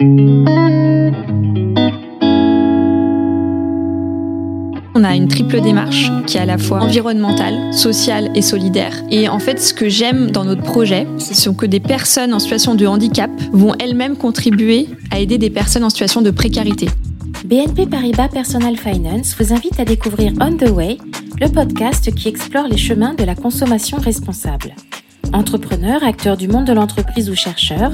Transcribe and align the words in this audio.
On 0.00 0.04
a 5.02 5.16
une 5.16 5.26
triple 5.26 5.60
démarche 5.60 6.12
qui 6.24 6.36
est 6.36 6.40
à 6.40 6.46
la 6.46 6.56
fois 6.56 6.82
environnementale, 6.82 7.74
sociale 7.74 8.30
et 8.36 8.42
solidaire. 8.42 9.02
Et 9.10 9.28
en 9.28 9.40
fait, 9.40 9.60
ce 9.60 9.74
que 9.74 9.88
j'aime 9.88 10.30
dans 10.30 10.44
notre 10.44 10.62
projet, 10.62 11.08
c'est 11.18 11.52
que 11.56 11.66
des 11.66 11.80
personnes 11.80 12.32
en 12.32 12.38
situation 12.38 12.76
de 12.76 12.86
handicap 12.86 13.32
vont 13.52 13.74
elles-mêmes 13.80 14.16
contribuer 14.16 14.86
à 15.10 15.18
aider 15.18 15.36
des 15.36 15.50
personnes 15.50 15.82
en 15.82 15.90
situation 15.90 16.22
de 16.22 16.30
précarité. 16.30 16.88
BNP 17.44 17.86
Paribas 17.86 18.28
Personal 18.28 18.76
Finance 18.76 19.34
vous 19.36 19.52
invite 19.52 19.80
à 19.80 19.84
découvrir 19.84 20.32
On 20.40 20.52
the 20.52 20.70
Way, 20.70 20.98
le 21.40 21.48
podcast 21.48 22.14
qui 22.14 22.28
explore 22.28 22.68
les 22.68 22.78
chemins 22.78 23.14
de 23.14 23.24
la 23.24 23.34
consommation 23.34 23.98
responsable. 23.98 24.76
Entrepreneurs, 25.32 26.02
acteurs 26.04 26.36
du 26.36 26.48
monde 26.48 26.64
de 26.64 26.72
l'entreprise 26.72 27.28
ou 27.28 27.34
chercheurs, 27.34 27.92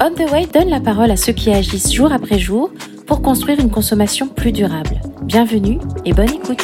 On 0.00 0.10
the 0.10 0.30
Way 0.30 0.46
donne 0.52 0.68
la 0.68 0.80
parole 0.80 1.10
à 1.10 1.16
ceux 1.16 1.32
qui 1.32 1.50
agissent 1.50 1.92
jour 1.92 2.12
après 2.12 2.38
jour 2.38 2.70
pour 3.06 3.22
construire 3.22 3.58
une 3.60 3.70
consommation 3.70 4.28
plus 4.28 4.52
durable. 4.52 5.00
Bienvenue 5.22 5.78
et 6.04 6.12
bonne 6.12 6.30
écoute. 6.30 6.62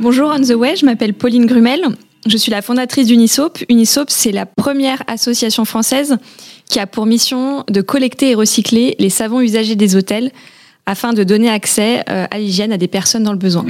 Bonjour 0.00 0.32
On 0.34 0.42
the 0.42 0.54
Way, 0.54 0.76
je 0.76 0.84
m'appelle 0.84 1.14
Pauline 1.14 1.46
Grumel. 1.46 1.80
Je 2.26 2.36
suis 2.36 2.50
la 2.50 2.62
fondatrice 2.62 3.06
d'Unisop. 3.06 3.58
Unisop, 3.68 4.06
c'est 4.08 4.32
la 4.32 4.46
première 4.46 5.02
association 5.06 5.64
française 5.64 6.16
qui 6.68 6.80
a 6.80 6.86
pour 6.86 7.06
mission 7.06 7.64
de 7.68 7.80
collecter 7.80 8.30
et 8.30 8.34
recycler 8.34 8.96
les 8.98 9.10
savons 9.10 9.40
usagés 9.40 9.76
des 9.76 9.96
hôtels 9.96 10.32
afin 10.86 11.12
de 11.12 11.24
donner 11.24 11.48
accès 11.48 12.04
euh, 12.10 12.26
à 12.30 12.38
l'hygiène 12.38 12.72
à 12.72 12.76
des 12.76 12.88
personnes 12.88 13.22
dans 13.22 13.32
le 13.32 13.38
besoin. 13.38 13.64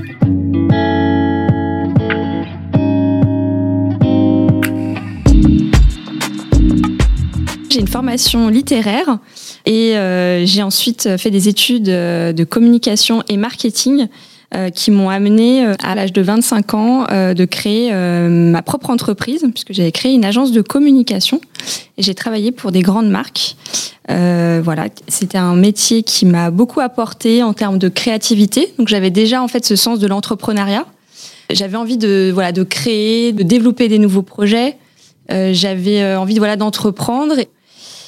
J'ai 7.74 7.80
une 7.80 7.88
formation 7.88 8.46
littéraire 8.46 9.18
et 9.66 9.96
euh, 9.96 10.46
j'ai 10.46 10.62
ensuite 10.62 11.16
fait 11.16 11.32
des 11.32 11.48
études 11.48 11.88
euh, 11.88 12.32
de 12.32 12.44
communication 12.44 13.24
et 13.28 13.36
marketing 13.36 14.06
euh, 14.54 14.70
qui 14.70 14.92
m'ont 14.92 15.10
amené 15.10 15.66
à 15.82 15.96
l'âge 15.96 16.12
de 16.12 16.22
25 16.22 16.74
ans 16.74 17.06
de 17.08 17.44
créer 17.44 17.92
ma 17.92 18.62
propre 18.62 18.90
entreprise 18.90 19.44
puisque 19.52 19.72
j'avais 19.72 19.90
créé 19.90 20.12
une 20.12 20.24
agence 20.24 20.52
de 20.52 20.62
communication 20.62 21.40
et 21.98 22.04
j'ai 22.04 22.14
travaillé 22.14 22.52
pour 22.52 22.70
des 22.70 22.82
grandes 22.82 23.10
marques. 23.10 23.56
voilà, 24.08 24.86
c'était 25.08 25.38
un 25.38 25.56
métier 25.56 26.04
qui 26.04 26.26
m'a 26.26 26.52
beaucoup 26.52 26.78
apporté 26.78 27.42
en 27.42 27.54
termes 27.54 27.78
de 27.78 27.88
créativité. 27.88 28.72
Donc 28.78 28.86
j'avais 28.86 29.10
déjà 29.10 29.42
en 29.42 29.48
fait 29.48 29.66
ce 29.66 29.74
sens 29.74 29.98
de 29.98 30.06
l'entrepreneuriat. 30.06 30.86
J'avais 31.50 31.76
envie 31.76 31.98
de 31.98 32.30
voilà 32.32 32.52
de 32.52 32.62
créer, 32.62 33.32
de 33.32 33.42
développer 33.42 33.88
des 33.88 33.98
nouveaux 33.98 34.22
projets. 34.22 34.76
j'avais 35.28 36.14
envie 36.14 36.38
voilà 36.38 36.54
d'entreprendre 36.54 37.34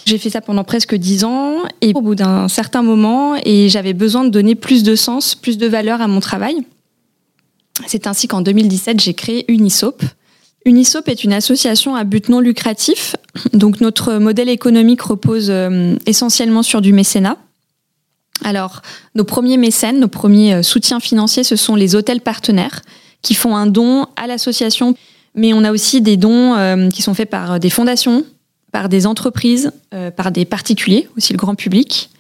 j'ai 0.07 0.19
fait 0.19 0.31
ça 0.31 0.41
pendant 0.41 0.65
presque 0.65 0.95
dix 0.95 1.25
ans 1.25 1.65
et 1.81 1.93
au 1.95 2.01
bout 2.01 2.15
d'un 2.15 2.47
certain 2.49 2.83
moment, 2.83 3.37
et 3.45 3.69
j'avais 3.69 3.93
besoin 3.93 4.25
de 4.25 4.31
donner 4.31 4.55
plus 4.55 4.85
de 4.85 4.95
sens, 4.95 5.35
plus 5.35 5.59
de 5.59 5.67
valeur 5.67 6.01
à 6.01 6.07
mon 6.07 6.21
travail. 6.21 6.57
C'est 7.87 8.07
ainsi 8.07 8.29
qu'en 8.29 8.41
2017, 8.41 9.01
j'ai 9.01 9.15
créé 9.15 9.45
Unisop. 9.51 10.03
Unisop 10.65 11.09
est 11.09 11.25
une 11.25 11.33
association 11.33 11.97
à 11.97 12.05
but 12.05 12.29
non 12.29 12.41
lucratif. 12.41 13.17
Donc 13.53 13.81
notre 13.81 14.15
modèle 14.15 14.49
économique 14.49 15.03
repose 15.03 15.49
euh, 15.51 15.97
essentiellement 16.07 16.63
sur 16.63 16.81
du 16.81 16.93
mécénat. 16.93 17.37
Alors, 18.45 18.83
nos 19.17 19.25
premiers 19.25 19.57
mécènes, 19.57 19.99
nos 19.99 20.09
premiers 20.09 20.55
euh, 20.55 20.63
soutiens 20.63 21.01
financiers, 21.01 21.43
ce 21.43 21.57
sont 21.57 21.75
les 21.75 21.97
hôtels 21.97 22.21
partenaires 22.21 22.83
qui 23.23 23.35
font 23.35 23.57
un 23.57 23.67
don 23.67 24.07
à 24.15 24.29
l'association. 24.29 24.95
Mais 25.35 25.53
on 25.53 25.65
a 25.65 25.73
aussi 25.73 26.01
des 26.01 26.17
dons 26.17 26.55
euh, 26.55 26.89
qui 26.91 27.03
sont 27.03 27.15
faits 27.15 27.29
par 27.29 27.59
des 27.59 27.71
fondations, 27.71 28.25
par 28.73 28.89
des 28.89 29.07
entreprises, 29.07 29.73
euh, 29.95 30.11
par 30.11 30.31
des 30.31 30.45
particuliers, 30.45 31.09
aussi 31.17 31.33
le 31.33 31.39
grand 31.39 31.55
public. 31.55 32.11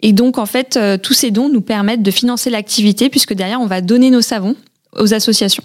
Et 0.00 0.12
donc, 0.12 0.38
en 0.38 0.46
fait, 0.46 0.76
euh, 0.76 0.98
tous 0.98 1.14
ces 1.14 1.30
dons 1.30 1.48
nous 1.48 1.60
permettent 1.60 2.02
de 2.02 2.10
financer 2.10 2.50
l'activité, 2.50 3.08
puisque 3.08 3.32
derrière, 3.34 3.60
on 3.60 3.66
va 3.66 3.80
donner 3.80 4.10
nos 4.10 4.20
savons 4.20 4.56
aux 4.94 5.14
associations. 5.14 5.64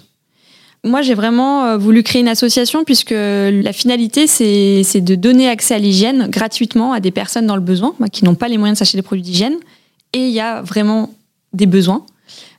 Moi, 0.84 1.02
j'ai 1.02 1.14
vraiment 1.14 1.64
euh, 1.64 1.76
voulu 1.76 2.02
créer 2.02 2.22
une 2.22 2.28
association, 2.28 2.84
puisque 2.84 3.14
la 3.14 3.72
finalité, 3.72 4.26
c'est 4.26 5.00
de 5.00 5.14
donner 5.14 5.48
accès 5.48 5.74
à 5.74 5.78
l'hygiène 5.78 6.28
gratuitement 6.28 6.92
à 6.92 7.00
des 7.00 7.10
personnes 7.10 7.46
dans 7.46 7.56
le 7.56 7.62
besoin, 7.62 7.94
qui 8.10 8.24
n'ont 8.24 8.34
pas 8.34 8.48
les 8.48 8.58
moyens 8.58 8.76
de 8.76 8.78
s'acheter 8.78 8.98
des 8.98 9.02
produits 9.02 9.22
d'hygiène. 9.22 9.54
Et 10.12 10.26
il 10.26 10.32
y 10.32 10.40
a 10.40 10.62
vraiment 10.62 11.10
des 11.52 11.66
besoins. 11.66 12.04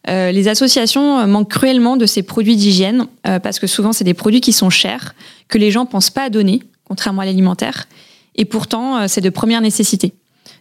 les 0.07 0.47
associations 0.47 1.25
manquent 1.27 1.49
cruellement 1.49 1.97
de 1.97 2.05
ces 2.05 2.23
produits 2.23 2.55
d'hygiène, 2.55 3.07
parce 3.23 3.59
que 3.59 3.67
souvent, 3.67 3.93
c'est 3.93 4.03
des 4.03 4.13
produits 4.13 4.41
qui 4.41 4.53
sont 4.53 4.69
chers, 4.69 5.15
que 5.49 5.57
les 5.57 5.71
gens 5.71 5.85
pensent 5.85 6.11
pas 6.11 6.23
à 6.23 6.29
donner 6.29 6.61
contrairement 6.93 7.23
à 7.23 7.25
l'alimentaire. 7.25 7.87
Et 8.35 8.45
pourtant, 8.45 8.97
euh, 8.97 9.05
c'est 9.07 9.19
de 9.19 9.31
première 9.31 9.61
nécessité. 9.61 10.13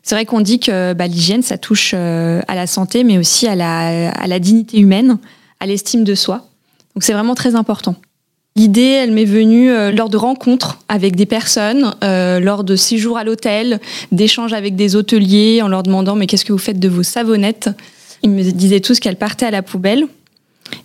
C'est 0.03 0.15
vrai 0.15 0.25
qu'on 0.25 0.41
dit 0.41 0.61
que 0.61 0.95
bah, 0.95 1.07
l'hygiène, 1.07 1.43
ça 1.43 1.59
touche 1.59 1.93
euh, 1.95 2.41
à 2.49 2.55
la 2.55 2.67
santé, 2.67 3.05
mais 3.05 3.19
aussi 3.19 3.47
à 3.47 3.55
la, 3.55 4.11
à 4.13 4.27
la 4.27 4.39
dignité 4.39 4.79
humaine, 4.79 5.19
à 5.61 5.67
l'estime 5.67 6.05
de 6.05 6.15
soi. 6.15 6.49
Donc 6.95 7.03
c'est 7.03 7.13
vraiment 7.13 7.35
très 7.35 7.55
important. 7.55 7.97
L'idée, 8.57 8.81
elle 9.03 9.13
m'est 9.13 9.27
venue 9.27 9.71
euh, 9.71 9.93
lors 9.93 10.09
de 10.09 10.17
rencontres 10.17 10.79
avec 10.89 11.17
des 11.17 11.27
personnes, 11.27 11.95
lors 12.01 12.65
de 12.65 12.77
séjours 12.77 13.19
à 13.19 13.25
l'hôtel, 13.25 13.79
d'échanges 14.11 14.55
avec 14.55 14.75
des 14.75 14.97
hôteliers 14.97 15.61
en 15.61 15.69
leur 15.69 15.83
demandant 15.83 16.17
mais 16.17 16.27
qu'est-ce 16.27 16.47
que 16.47 16.53
vous 16.53 16.59
faites 16.59 16.81
de 16.81 16.89
vos 16.89 17.03
savonnettes? 17.03 17.69
Ils 18.23 18.31
me 18.31 18.43
disaient 18.53 18.81
tous 18.81 19.01
qu'elles 19.01 19.17
partaient 19.17 19.47
à 19.47 19.51
la 19.51 19.63
poubelle. 19.63 20.07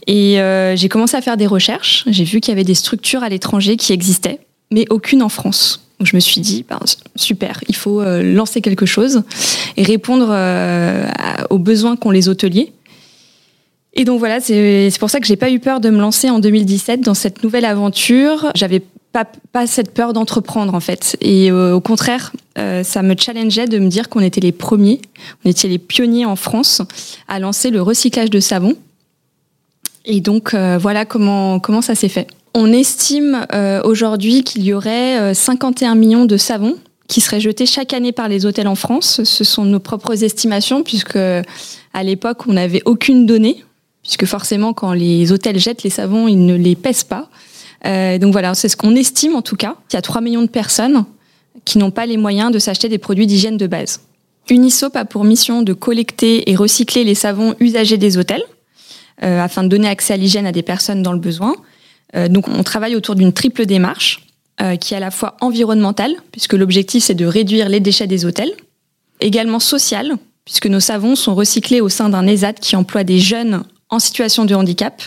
Et 0.07 0.39
j'ai 0.75 0.89
commencé 0.89 1.15
à 1.15 1.21
faire 1.21 1.37
des 1.37 1.47
recherches. 1.47 2.03
J'ai 2.07 2.25
vu 2.25 2.41
qu'il 2.41 2.51
y 2.51 2.55
avait 2.55 2.65
des 2.65 2.75
structures 2.75 3.23
à 3.23 3.29
l'étranger 3.29 3.77
qui 3.77 3.93
existaient 3.93 4.39
mais 4.72 4.85
aucune 4.89 5.22
en 5.23 5.29
France. 5.29 5.88
Je 6.01 6.16
me 6.16 6.19
suis 6.19 6.41
dit, 6.41 6.63
ben, 6.67 6.79
super, 7.16 7.59
il 7.67 7.75
faut 7.75 8.01
euh, 8.01 8.22
lancer 8.22 8.61
quelque 8.61 8.85
chose 8.85 9.23
et 9.78 9.83
répondre 9.83 10.28
euh, 10.29 11.07
aux 11.50 11.57
besoins 11.57 11.95
qu'ont 11.95 12.11
les 12.11 12.29
hôteliers. 12.29 12.72
Et 13.94 14.06
donc 14.06 14.19
voilà, 14.19 14.39
c'est 14.39 14.91
pour 15.00 15.09
ça 15.09 15.19
que 15.19 15.25
j'ai 15.25 15.38
pas 15.38 15.50
eu 15.50 15.59
peur 15.59 15.79
de 15.79 15.89
me 15.89 16.00
lancer 16.00 16.29
en 16.29 16.38
2017 16.38 17.01
dans 17.01 17.16
cette 17.16 17.44
nouvelle 17.44 17.66
aventure. 17.66 18.51
J'avais 18.53 18.83
pas, 19.11 19.25
pas 19.51 19.66
cette 19.66 19.91
peur 19.91 20.13
d'entreprendre 20.13 20.75
en 20.75 20.79
fait. 20.79 21.17
Et 21.19 21.50
euh, 21.50 21.73
au 21.73 21.81
contraire, 21.81 22.31
ça 22.83 23.03
me 23.03 23.16
challengeait 23.16 23.67
de 23.67 23.77
me 23.77 23.88
dire 23.88 24.09
qu'on 24.09 24.19
était 24.19 24.41
les 24.41 24.51
premiers, 24.51 25.00
on 25.45 25.50
était 25.50 25.67
les 25.67 25.77
pionniers 25.77 26.25
en 26.25 26.35
France 26.35 26.81
à 27.27 27.39
lancer 27.39 27.69
le 27.69 27.83
recyclage 27.83 28.31
de 28.31 28.39
savon. 28.39 28.75
Et 30.06 30.22
donc 30.22 30.56
voilà 30.56 31.06
comment, 31.06 31.59
comment 31.59 31.81
ça 31.81 31.94
s'est 31.94 32.09
fait. 32.09 32.27
On 32.53 32.71
estime 32.71 33.45
euh, 33.53 33.81
aujourd'hui 33.83 34.43
qu'il 34.43 34.63
y 34.63 34.73
aurait 34.73 35.33
51 35.33 35.91
euh, 35.91 35.99
millions 35.99 36.25
de 36.25 36.37
savons 36.37 36.75
qui 37.07 37.21
seraient 37.21 37.39
jetés 37.39 37.65
chaque 37.65 37.93
année 37.93 38.11
par 38.11 38.27
les 38.27 38.45
hôtels 38.45 38.67
en 38.67 38.75
France. 38.75 39.23
Ce 39.23 39.43
sont 39.43 39.63
nos 39.63 39.79
propres 39.79 40.23
estimations, 40.23 40.83
puisque 40.83 41.15
à 41.17 42.03
l'époque, 42.03 42.47
on 42.47 42.53
n'avait 42.53 42.81
aucune 42.85 43.25
donnée, 43.25 43.63
puisque 44.03 44.25
forcément, 44.25 44.73
quand 44.73 44.91
les 44.91 45.31
hôtels 45.31 45.57
jettent 45.57 45.83
les 45.83 45.89
savons, 45.89 46.27
ils 46.27 46.45
ne 46.45 46.55
les 46.55 46.75
pèsent 46.75 47.05
pas. 47.05 47.29
Euh, 47.85 48.17
donc 48.17 48.33
voilà, 48.33 48.55
c'est 48.55 48.69
ce 48.69 48.75
qu'on 48.75 48.95
estime 48.95 49.35
en 49.35 49.41
tout 49.41 49.55
cas. 49.55 49.75
Il 49.91 49.93
y 49.93 49.97
a 49.97 50.01
3 50.01 50.19
millions 50.19 50.41
de 50.41 50.49
personnes 50.49 51.05
qui 51.63 51.77
n'ont 51.77 51.91
pas 51.91 52.05
les 52.05 52.17
moyens 52.17 52.51
de 52.51 52.59
s'acheter 52.59 52.89
des 52.89 52.97
produits 52.97 53.27
d'hygiène 53.27 53.57
de 53.57 53.67
base. 53.67 54.01
Unisop 54.49 54.95
a 54.95 55.05
pour 55.05 55.23
mission 55.23 55.61
de 55.61 55.73
collecter 55.73 56.49
et 56.49 56.55
recycler 56.55 57.03
les 57.03 57.15
savons 57.15 57.55
usagés 57.59 57.97
des 57.97 58.17
hôtels, 58.17 58.43
afin 59.21 59.63
de 59.63 59.67
donner 59.67 59.87
accès 59.87 60.13
à 60.13 60.17
l'hygiène 60.17 60.45
à 60.45 60.51
des 60.51 60.61
personnes 60.61 61.01
dans 61.03 61.11
le 61.11 61.19
besoin. 61.19 61.55
Euh, 62.16 62.28
donc 62.28 62.47
on 62.47 62.63
travaille 62.63 62.95
autour 62.95 63.16
d'une 63.16 63.34
triple 63.34 63.66
démarche 63.66 64.22
euh, 64.62 64.75
qui 64.75 64.94
est 64.94 64.97
à 64.97 65.01
la 65.01 65.12
fois 65.12 65.38
environnementale, 65.41 66.16
puisque 66.31 66.53
l'objectif 66.53 67.03
c'est 67.03 67.16
de 67.16 67.25
réduire 67.25 67.69
les 67.69 67.79
déchets 67.79 68.07
des 68.07 68.25
hôtels, 68.25 68.51
également 69.19 69.59
sociale, 69.59 70.18
puisque 70.45 70.68
nos 70.68 70.79
savons 70.79 71.16
sont 71.16 71.35
recyclés 71.35 71.81
au 71.81 71.90
sein 71.90 72.09
d'un 72.09 72.25
ESAT 72.25 72.53
qui 72.53 72.75
emploie 72.75 73.03
des 73.03 73.19
jeunes 73.19 73.63
en 73.90 74.00
situation 74.00 74.45
de 74.45 74.56
handicap, 74.56 75.03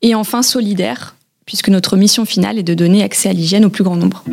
et 0.00 0.14
enfin 0.14 0.42
solidaire, 0.42 1.16
puisque 1.44 1.68
notre 1.68 1.96
mission 1.96 2.24
finale 2.24 2.58
est 2.58 2.62
de 2.62 2.74
donner 2.74 3.02
accès 3.02 3.28
à 3.28 3.32
l'hygiène 3.32 3.64
au 3.64 3.70
plus 3.70 3.84
grand 3.84 3.96
nombre. 3.96 4.24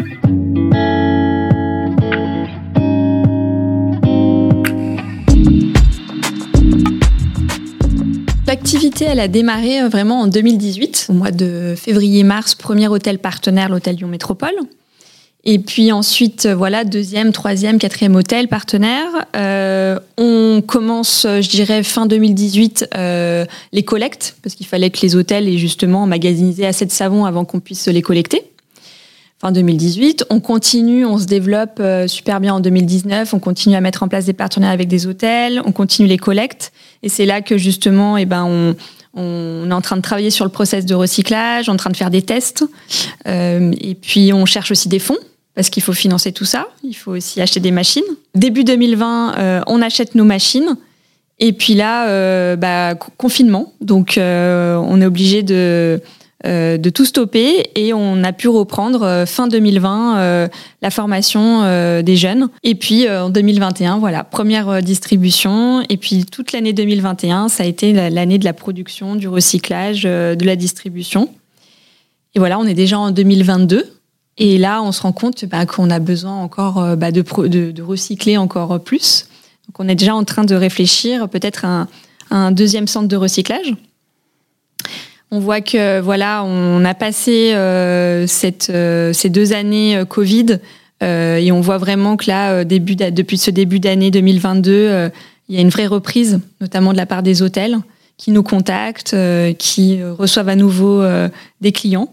L'activité, 8.56 9.08
a 9.08 9.28
démarré 9.28 9.82
euh, 9.82 9.90
vraiment 9.90 10.22
en 10.22 10.28
2018, 10.28 11.08
au 11.10 11.14
mois 11.14 11.32
de 11.32 11.76
février-mars, 11.76 12.56
premier 12.56 12.88
hôtel 12.88 13.20
partenaire, 13.20 13.68
l'hôtel 13.68 13.98
Lyon 13.98 14.08
Métropole. 14.08 14.54
Et 15.44 15.60
puis 15.60 15.92
ensuite, 15.92 16.46
euh, 16.46 16.56
voilà, 16.56 16.86
deuxième, 16.86 17.34
troisième, 17.34 17.80
quatrième 17.80 18.16
hôtel 18.16 18.48
partenaire. 18.48 19.10
Euh, 19.36 20.00
on 20.18 20.64
commence, 20.66 21.28
je 21.30 21.50
dirais, 21.50 21.84
fin 21.84 22.06
2018, 22.06 22.92
les 23.74 23.84
collectes, 23.84 24.38
parce 24.42 24.56
qu'il 24.56 24.68
fallait 24.68 24.90
que 24.90 25.02
les 25.02 25.18
hôtels 25.18 25.50
aient 25.50 25.58
justement 25.58 26.04
emmagasinisé 26.04 26.66
assez 26.66 26.86
de 26.86 26.92
savon 26.92 27.26
avant 27.26 27.44
qu'on 27.44 27.60
puisse 27.60 27.90
les 27.90 28.02
collecter. 28.02 28.42
Fin 29.42 29.52
2018, 29.52 30.26
on 30.30 30.40
continue, 30.40 31.06
on 31.06 31.18
se 31.18 31.26
développe 31.26 31.82
super 32.08 32.40
bien 32.40 32.54
en 32.54 32.62
2019, 32.62 33.34
on 33.34 33.40
continue 33.40 33.76
à 33.76 33.82
mettre 33.82 34.02
en 34.02 34.08
place 34.08 34.26
des 34.26 34.34
partenaires 34.34 34.72
avec 34.72 34.88
des 34.88 35.08
hôtels, 35.08 35.62
on 35.66 35.74
continue 35.74 36.08
les 36.08 36.18
collectes. 36.18 36.72
Et 37.04 37.10
c'est 37.10 37.26
là 37.26 37.42
que 37.42 37.58
justement, 37.58 38.16
eh 38.16 38.26
ben, 38.26 38.46
on, 38.46 38.76
on 39.16 39.70
est 39.70 39.74
en 39.74 39.82
train 39.82 39.96
de 39.96 40.02
travailler 40.02 40.30
sur 40.30 40.46
le 40.46 40.52
process 40.52 40.86
de 40.86 40.94
recyclage, 40.94 41.70
en 41.70 41.78
train 41.78 41.90
de 41.90 41.98
faire 41.98 42.10
des 42.10 42.22
tests. 42.22 42.66
Euh, 43.28 43.72
et 43.80 43.96
puis, 43.96 44.34
on 44.34 44.46
cherche 44.46 44.72
aussi 44.72 44.90
des 44.90 45.00
fonds 45.00 45.18
parce 45.56 45.70
qu'il 45.70 45.82
faut 45.82 45.94
financer 45.94 46.34
tout 46.34 46.46
ça. 46.46 46.68
Il 46.84 46.94
faut 46.94 47.12
aussi 47.12 47.42
acheter 47.42 47.62
des 47.62 47.72
machines. 47.72 48.04
Début 48.36 48.66
2020, 48.66 49.64
on 49.68 49.82
achète 49.82 50.16
nos 50.16 50.26
machines. 50.26 50.76
Et 51.40 51.54
puis 51.54 51.76
là, 51.76 52.56
bah, 52.58 52.96
confinement. 52.96 53.74
Donc, 53.80 54.16
on 54.18 55.02
est 55.02 55.06
obligé 55.06 55.44
de 55.44 55.56
euh, 55.56 55.98
de 56.46 56.90
tout 56.90 57.06
stopper 57.06 57.70
et 57.76 57.94
on 57.94 58.24
a 58.24 58.34
pu 58.34 58.48
reprendre 58.48 59.04
euh, 59.04 59.26
fin 59.26 59.48
2020 59.48 60.18
euh, 60.18 60.48
la 60.82 60.90
formation 60.90 61.62
des 62.02 62.16
jeunes. 62.16 62.50
Et 62.64 62.76
puis 62.76 63.10
en 63.10 63.30
2021, 63.30 63.98
voilà, 63.98 64.24
première 64.24 64.82
distribution. 64.82 65.84
Et 65.90 65.98
puis 65.98 66.26
toute 66.26 66.52
l'année 66.52 66.74
2021, 66.74 67.50
ça 67.50 67.64
a 67.64 67.66
été 67.66 67.94
l'année 67.94 68.38
de 68.38 68.46
la 68.46 68.54
production, 68.54 69.16
du 69.16 69.28
recyclage, 69.28 70.04
de 70.04 70.46
la 70.46 70.56
distribution. 70.56 71.30
Et 72.36 72.40
voilà, 72.40 72.60
on 72.60 72.66
est 72.66 72.74
déjà 72.74 73.00
en 73.00 73.12
2022. 73.12 73.86
Et 74.38 74.58
là, 74.58 74.84
on 74.84 74.92
se 74.92 75.02
rend 75.02 75.14
compte 75.14 75.46
bah, 75.46 75.66
qu'on 75.66 75.90
a 75.90 76.00
besoin 76.00 76.36
encore 76.36 76.96
bah, 76.98 77.12
de, 77.12 77.22
de, 77.48 77.82
recycler 77.82 78.38
encore 78.38 78.80
plus. 78.82 79.28
Donc 79.68 79.80
on 79.80 79.88
est 79.88 79.96
déjà 79.96 80.14
en 80.14 80.24
train 80.24 80.44
de 80.44 80.56
réfléchir 80.56 81.30
peut-être 81.30 81.66
à 81.66 81.88
un 82.30 82.52
deuxième 82.52 82.88
centre 82.88 83.08
de 83.08 83.16
recyclage. 83.16 83.74
On 85.32 85.40
voit 85.40 85.62
que 85.62 86.00
voilà, 86.00 86.44
on 86.44 86.86
a 86.86 86.94
passé 86.94 87.54
euh, 87.54 88.28
cette, 88.28 88.70
euh, 88.70 89.12
ces 89.12 89.30
deux 89.30 89.54
années 89.54 89.98
euh, 89.98 90.06
Covid 90.06 90.60
et 91.02 91.52
on 91.52 91.62
voit 91.62 91.78
vraiment 91.78 92.18
que 92.18 92.26
là, 92.28 92.64
début 92.64 92.96
depuis 92.96 93.38
ce 93.38 93.52
début 93.52 93.80
d'année 93.80 94.10
2022, 94.10 95.12
il 95.50 95.56
y 95.56 95.58
a 95.60 95.62
une 95.62 95.70
vraie 95.70 95.86
reprise, 95.86 96.40
notamment 96.62 96.94
de 96.94 96.98
la 96.98 97.06
part 97.06 97.22
des 97.22 97.44
hôtels 97.44 97.78
qui 98.18 98.32
nous 98.32 98.42
contactent, 98.42 99.16
qui 99.60 100.02
reçoivent 100.02 100.50
à 100.50 100.56
nouveau 100.56 101.04
des 101.62 101.72
clients. 101.72 102.12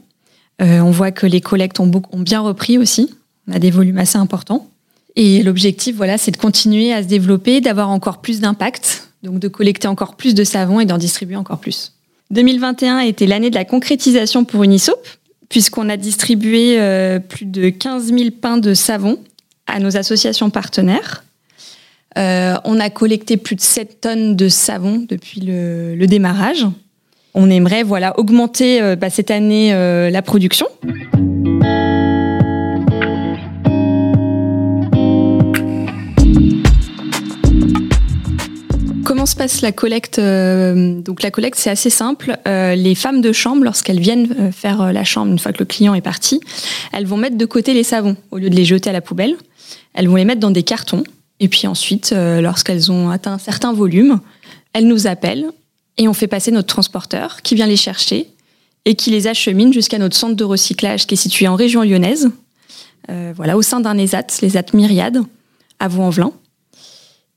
on 0.60 0.90
voit 0.90 1.10
que 1.10 1.26
les 1.26 1.40
collectes 1.40 1.80
ont, 1.80 1.90
ont 2.10 2.20
bien 2.20 2.40
repris 2.40 2.76
aussi. 2.76 3.14
On 3.48 3.54
a 3.54 3.58
des 3.58 3.70
volumes 3.70 3.96
assez 3.96 4.18
importants. 4.18 4.68
Et 5.16 5.42
l'objectif, 5.42 5.96
voilà, 5.96 6.18
c'est 6.18 6.32
de 6.32 6.36
continuer 6.36 6.92
à 6.92 7.02
se 7.02 7.08
développer, 7.08 7.62
d'avoir 7.62 7.88
encore 7.88 8.20
plus 8.20 8.40
d'impact, 8.40 9.08
donc 9.22 9.38
de 9.38 9.48
collecter 9.48 9.88
encore 9.88 10.16
plus 10.16 10.34
de 10.34 10.44
savon 10.44 10.80
et 10.80 10.84
d'en 10.84 10.98
distribuer 10.98 11.36
encore 11.36 11.60
plus. 11.60 11.94
2021 12.32 12.96
a 12.96 13.04
été 13.04 13.26
l'année 13.26 13.50
de 13.50 13.54
la 13.54 13.64
concrétisation 13.64 14.44
pour 14.44 14.64
Unisop, 14.64 15.06
puisqu'on 15.48 15.88
a 15.88 15.96
distribué 15.96 16.80
euh, 16.80 17.18
plus 17.18 17.44
de 17.44 17.68
15 17.68 18.06
000 18.06 18.30
pains 18.30 18.56
de 18.56 18.74
savon 18.74 19.18
à 19.66 19.78
nos 19.78 19.96
associations 19.96 20.50
partenaires. 20.50 21.24
Euh, 22.18 22.56
on 22.64 22.80
a 22.80 22.90
collecté 22.90 23.36
plus 23.36 23.54
de 23.54 23.60
7 23.60 24.00
tonnes 24.00 24.36
de 24.36 24.48
savon 24.48 25.04
depuis 25.08 25.40
le, 25.40 26.06
démarrage. 26.06 26.66
On 27.34 27.50
aimerait 27.50 27.82
voilà, 27.82 28.18
augmenter 28.18 28.82
euh, 28.82 28.96
bah, 28.96 29.10
cette 29.10 29.30
année 29.30 29.72
la 29.72 30.22
production. 30.22 30.66
Comment 39.22 39.30
se 39.30 39.36
passe 39.36 39.60
la 39.60 39.70
collecte 39.70 40.18
euh, 40.18 41.00
Donc 41.00 41.22
la 41.22 41.30
collecte, 41.30 41.56
c'est 41.56 41.70
assez 41.70 41.90
simple. 41.90 42.36
Euh, 42.48 42.74
les 42.74 42.96
femmes 42.96 43.20
de 43.20 43.30
chambre, 43.30 43.62
lorsqu'elles 43.62 44.00
viennent 44.00 44.34
euh, 44.40 44.50
faire 44.50 44.92
la 44.92 45.04
chambre, 45.04 45.30
une 45.30 45.38
fois 45.38 45.52
que 45.52 45.60
le 45.60 45.64
client 45.64 45.94
est 45.94 46.00
parti, 46.00 46.40
elles 46.92 47.06
vont 47.06 47.16
mettre 47.16 47.36
de 47.36 47.44
côté 47.44 47.72
les 47.72 47.84
savons 47.84 48.16
au 48.32 48.38
lieu 48.38 48.50
de 48.50 48.56
les 48.56 48.64
jeter 48.64 48.90
à 48.90 48.92
la 48.92 49.00
poubelle. 49.00 49.36
Elles 49.94 50.08
vont 50.08 50.16
les 50.16 50.24
mettre 50.24 50.40
dans 50.40 50.50
des 50.50 50.64
cartons. 50.64 51.04
Et 51.38 51.46
puis 51.46 51.68
ensuite, 51.68 52.12
lorsqu'elles 52.12 52.90
ont 52.90 53.10
atteint 53.10 53.34
un 53.34 53.38
certain 53.38 53.72
volume, 53.72 54.18
elles 54.72 54.88
nous 54.88 55.06
appellent 55.06 55.50
et 55.98 56.08
on 56.08 56.14
fait 56.14 56.26
passer 56.26 56.50
notre 56.50 56.66
transporteur 56.66 57.42
qui 57.42 57.54
vient 57.54 57.66
les 57.66 57.76
chercher 57.76 58.28
et 58.86 58.96
qui 58.96 59.10
les 59.10 59.28
achemine 59.28 59.72
jusqu'à 59.72 59.98
notre 59.98 60.16
centre 60.16 60.34
de 60.34 60.44
recyclage 60.44 61.06
qui 61.06 61.14
est 61.14 61.16
situé 61.16 61.46
en 61.46 61.54
région 61.54 61.82
lyonnaise, 61.82 62.28
voilà, 63.36 63.56
au 63.56 63.62
sein 63.62 63.78
d'un 63.78 63.96
ESAT, 63.98 64.26
l'ESAT 64.42 64.66
Myriade, 64.74 65.22
à 65.78 65.86
Vaux-en-Velin. 65.86 66.32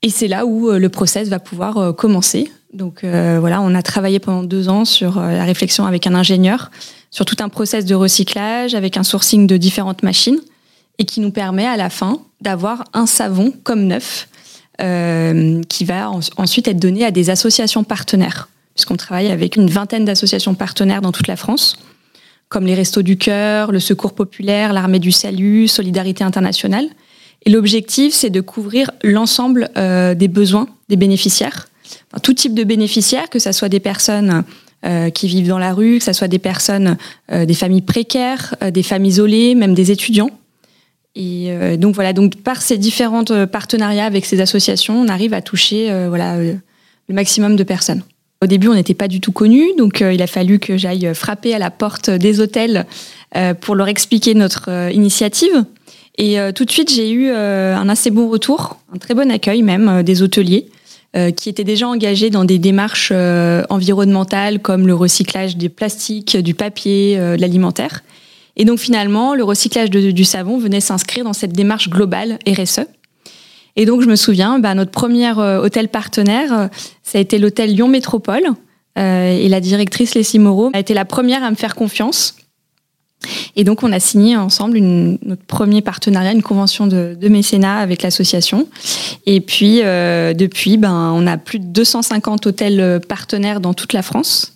Et 0.06 0.10
c'est 0.10 0.28
là 0.28 0.46
où 0.46 0.70
euh, 0.70 0.78
le 0.78 0.88
process 0.88 1.28
va 1.28 1.40
pouvoir 1.40 1.78
euh, 1.78 1.92
commencer. 1.92 2.48
Donc 2.72 3.02
euh, 3.02 3.38
voilà, 3.40 3.60
on 3.60 3.74
a 3.74 3.82
travaillé 3.82 4.20
pendant 4.20 4.44
deux 4.44 4.68
ans 4.68 4.84
sur 4.84 5.18
la 5.18 5.42
réflexion 5.42 5.84
avec 5.84 6.06
un 6.06 6.14
ingénieur, 6.14 6.70
sur 7.10 7.24
tout 7.24 7.34
un 7.40 7.48
process 7.48 7.84
de 7.86 7.94
recyclage, 7.96 8.76
avec 8.76 8.96
un 8.96 9.02
sourcing 9.02 9.48
de 9.48 9.56
différentes 9.56 10.04
machines, 10.04 10.38
et 11.00 11.06
qui 11.06 11.18
nous 11.18 11.32
permet 11.32 11.66
à 11.66 11.76
la 11.76 11.90
fin 11.90 12.20
d'avoir 12.40 12.84
un 12.92 13.06
savon 13.06 13.52
comme 13.64 13.82
neuf, 13.82 14.28
qui 14.78 15.84
va 15.84 16.10
ensuite 16.36 16.68
être 16.68 16.78
donné 16.78 17.04
à 17.04 17.10
des 17.10 17.30
associations 17.30 17.82
partenaires, 17.82 18.48
puisqu'on 18.74 18.96
travaille 18.96 19.32
avec 19.32 19.56
une 19.56 19.70
vingtaine 19.70 20.04
d'associations 20.04 20.54
partenaires 20.54 21.00
dans 21.00 21.12
toute 21.12 21.26
la 21.26 21.36
France, 21.36 21.78
comme 22.48 22.66
les 22.66 22.74
Restos 22.74 23.02
du 23.02 23.16
Cœur, 23.16 23.72
le 23.72 23.80
Secours 23.80 24.14
Populaire, 24.14 24.72
l'Armée 24.72 25.00
du 25.00 25.10
Salut, 25.10 25.66
Solidarité 25.66 26.22
Internationale. 26.22 26.86
Et 27.46 27.50
l'objectif, 27.50 28.12
c'est 28.12 28.30
de 28.30 28.40
couvrir 28.40 28.90
l'ensemble 29.04 29.70
euh, 29.76 30.14
des 30.14 30.26
besoins 30.26 30.68
des 30.88 30.96
bénéficiaires, 30.96 31.68
tout 32.22 32.34
type 32.34 32.54
de 32.54 32.64
bénéficiaires, 32.64 33.30
que 33.30 33.38
ce 33.38 33.52
soit 33.52 33.68
des 33.68 33.80
personnes 33.80 34.44
euh, 34.84 35.10
qui 35.10 35.28
vivent 35.28 35.48
dans 35.48 35.58
la 35.58 35.72
rue, 35.72 35.98
que 35.98 36.04
ce 36.04 36.12
soit 36.12 36.28
des 36.28 36.40
personnes, 36.40 36.96
euh, 37.32 37.44
des 37.44 37.54
familles 37.54 37.82
précaires, 37.82 38.56
des 38.72 38.82
familles 38.82 39.12
isolées, 39.12 39.54
même 39.54 39.74
des 39.74 39.92
étudiants. 39.92 40.30
Et 41.18 41.50
donc 41.78 41.94
voilà, 41.94 42.12
donc 42.12 42.36
par 42.42 42.60
ces 42.60 42.76
différents 42.76 43.24
partenariats 43.50 44.04
avec 44.04 44.26
ces 44.26 44.42
associations, 44.42 45.00
on 45.00 45.08
arrive 45.08 45.32
à 45.32 45.40
toucher 45.40 45.90
voilà 46.08 46.36
le 46.36 46.60
maximum 47.08 47.56
de 47.56 47.64
personnes. 47.64 48.02
Au 48.42 48.46
début, 48.46 48.68
on 48.68 48.74
n'était 48.74 48.92
pas 48.92 49.08
du 49.08 49.22
tout 49.22 49.32
connus, 49.32 49.64
donc 49.78 50.00
il 50.02 50.20
a 50.20 50.26
fallu 50.26 50.58
que 50.58 50.76
j'aille 50.76 51.10
frapper 51.14 51.54
à 51.54 51.58
la 51.58 51.70
porte 51.70 52.10
des 52.10 52.38
hôtels 52.40 52.84
pour 53.62 53.76
leur 53.76 53.88
expliquer 53.88 54.34
notre 54.34 54.90
initiative. 54.92 55.64
Et 56.18 56.40
euh, 56.40 56.52
tout 56.52 56.64
de 56.64 56.70
suite, 56.70 56.92
j'ai 56.92 57.10
eu 57.10 57.28
euh, 57.28 57.76
un 57.76 57.88
assez 57.88 58.10
bon 58.10 58.28
retour, 58.28 58.78
un 58.94 58.98
très 58.98 59.14
bon 59.14 59.30
accueil 59.30 59.62
même 59.62 59.88
euh, 59.88 60.02
des 60.02 60.22
hôteliers 60.22 60.68
qui 61.34 61.48
étaient 61.48 61.64
déjà 61.64 61.88
engagés 61.88 62.28
dans 62.28 62.44
des 62.44 62.58
démarches 62.58 63.10
environnementales 63.70 64.60
comme 64.60 64.86
le 64.86 64.94
recyclage 64.94 65.56
des 65.56 65.70
plastiques, 65.70 66.36
du 66.36 66.52
papier, 66.52 67.16
de 67.16 67.40
l'alimentaire. 67.40 68.02
Et 68.56 68.66
donc 68.66 68.78
finalement, 68.78 69.34
le 69.34 69.42
recyclage 69.42 69.88
du 69.88 70.24
savon 70.24 70.58
venait 70.58 70.82
s'inscrire 70.82 71.24
dans 71.24 71.32
cette 71.32 71.54
démarche 71.54 71.88
globale 71.88 72.38
RSE. 72.46 72.80
Et 73.76 73.86
donc 73.86 74.02
je 74.02 74.08
me 74.08 74.16
souviens, 74.16 74.58
bah, 74.58 74.74
notre 74.74 74.90
premier 74.90 75.32
hôtel 75.32 75.88
partenaire, 75.88 76.68
ça 77.02 77.16
a 77.16 77.20
été 77.22 77.38
l'hôtel 77.38 77.70
Lyon 77.70 77.88
Métropole. 77.88 78.48
et 78.98 79.48
la 79.48 79.60
directrice 79.60 80.14
Leslie 80.14 80.38
Moreau 80.38 80.70
a 80.74 80.80
été 80.80 80.92
la 80.92 81.06
première 81.06 81.42
à 81.42 81.50
me 81.50 81.56
faire 81.56 81.74
confiance 81.74 82.36
et 83.56 83.64
donc, 83.64 83.82
on 83.82 83.92
a 83.92 84.00
signé 84.00 84.36
ensemble 84.36 84.78
notre 84.78 85.42
premier 85.46 85.80
partenariat, 85.80 86.32
une 86.32 86.42
convention 86.42 86.86
de, 86.86 87.16
mécénat 87.28 87.78
avec 87.78 88.02
l'association. 88.02 88.68
Et 89.26 89.40
puis, 89.40 89.80
euh, 89.82 90.34
depuis, 90.34 90.76
ben, 90.76 91.12
on 91.14 91.26
a 91.26 91.36
plus 91.36 91.58
de 91.58 91.66
250 91.66 92.46
hôtels 92.46 93.00
partenaires 93.08 93.60
dans 93.60 93.74
toute 93.74 93.92
la 93.92 94.02
France. 94.02 94.54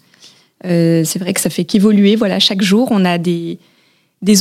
Euh, 0.66 1.02
c'est 1.04 1.18
vrai 1.18 1.32
que 1.32 1.40
ça 1.40 1.50
fait 1.50 1.64
qu'évoluer. 1.64 2.16
Voilà, 2.16 2.38
chaque 2.38 2.62
jour, 2.62 2.88
on 2.90 3.04
a 3.04 3.18
des, 3.18 3.58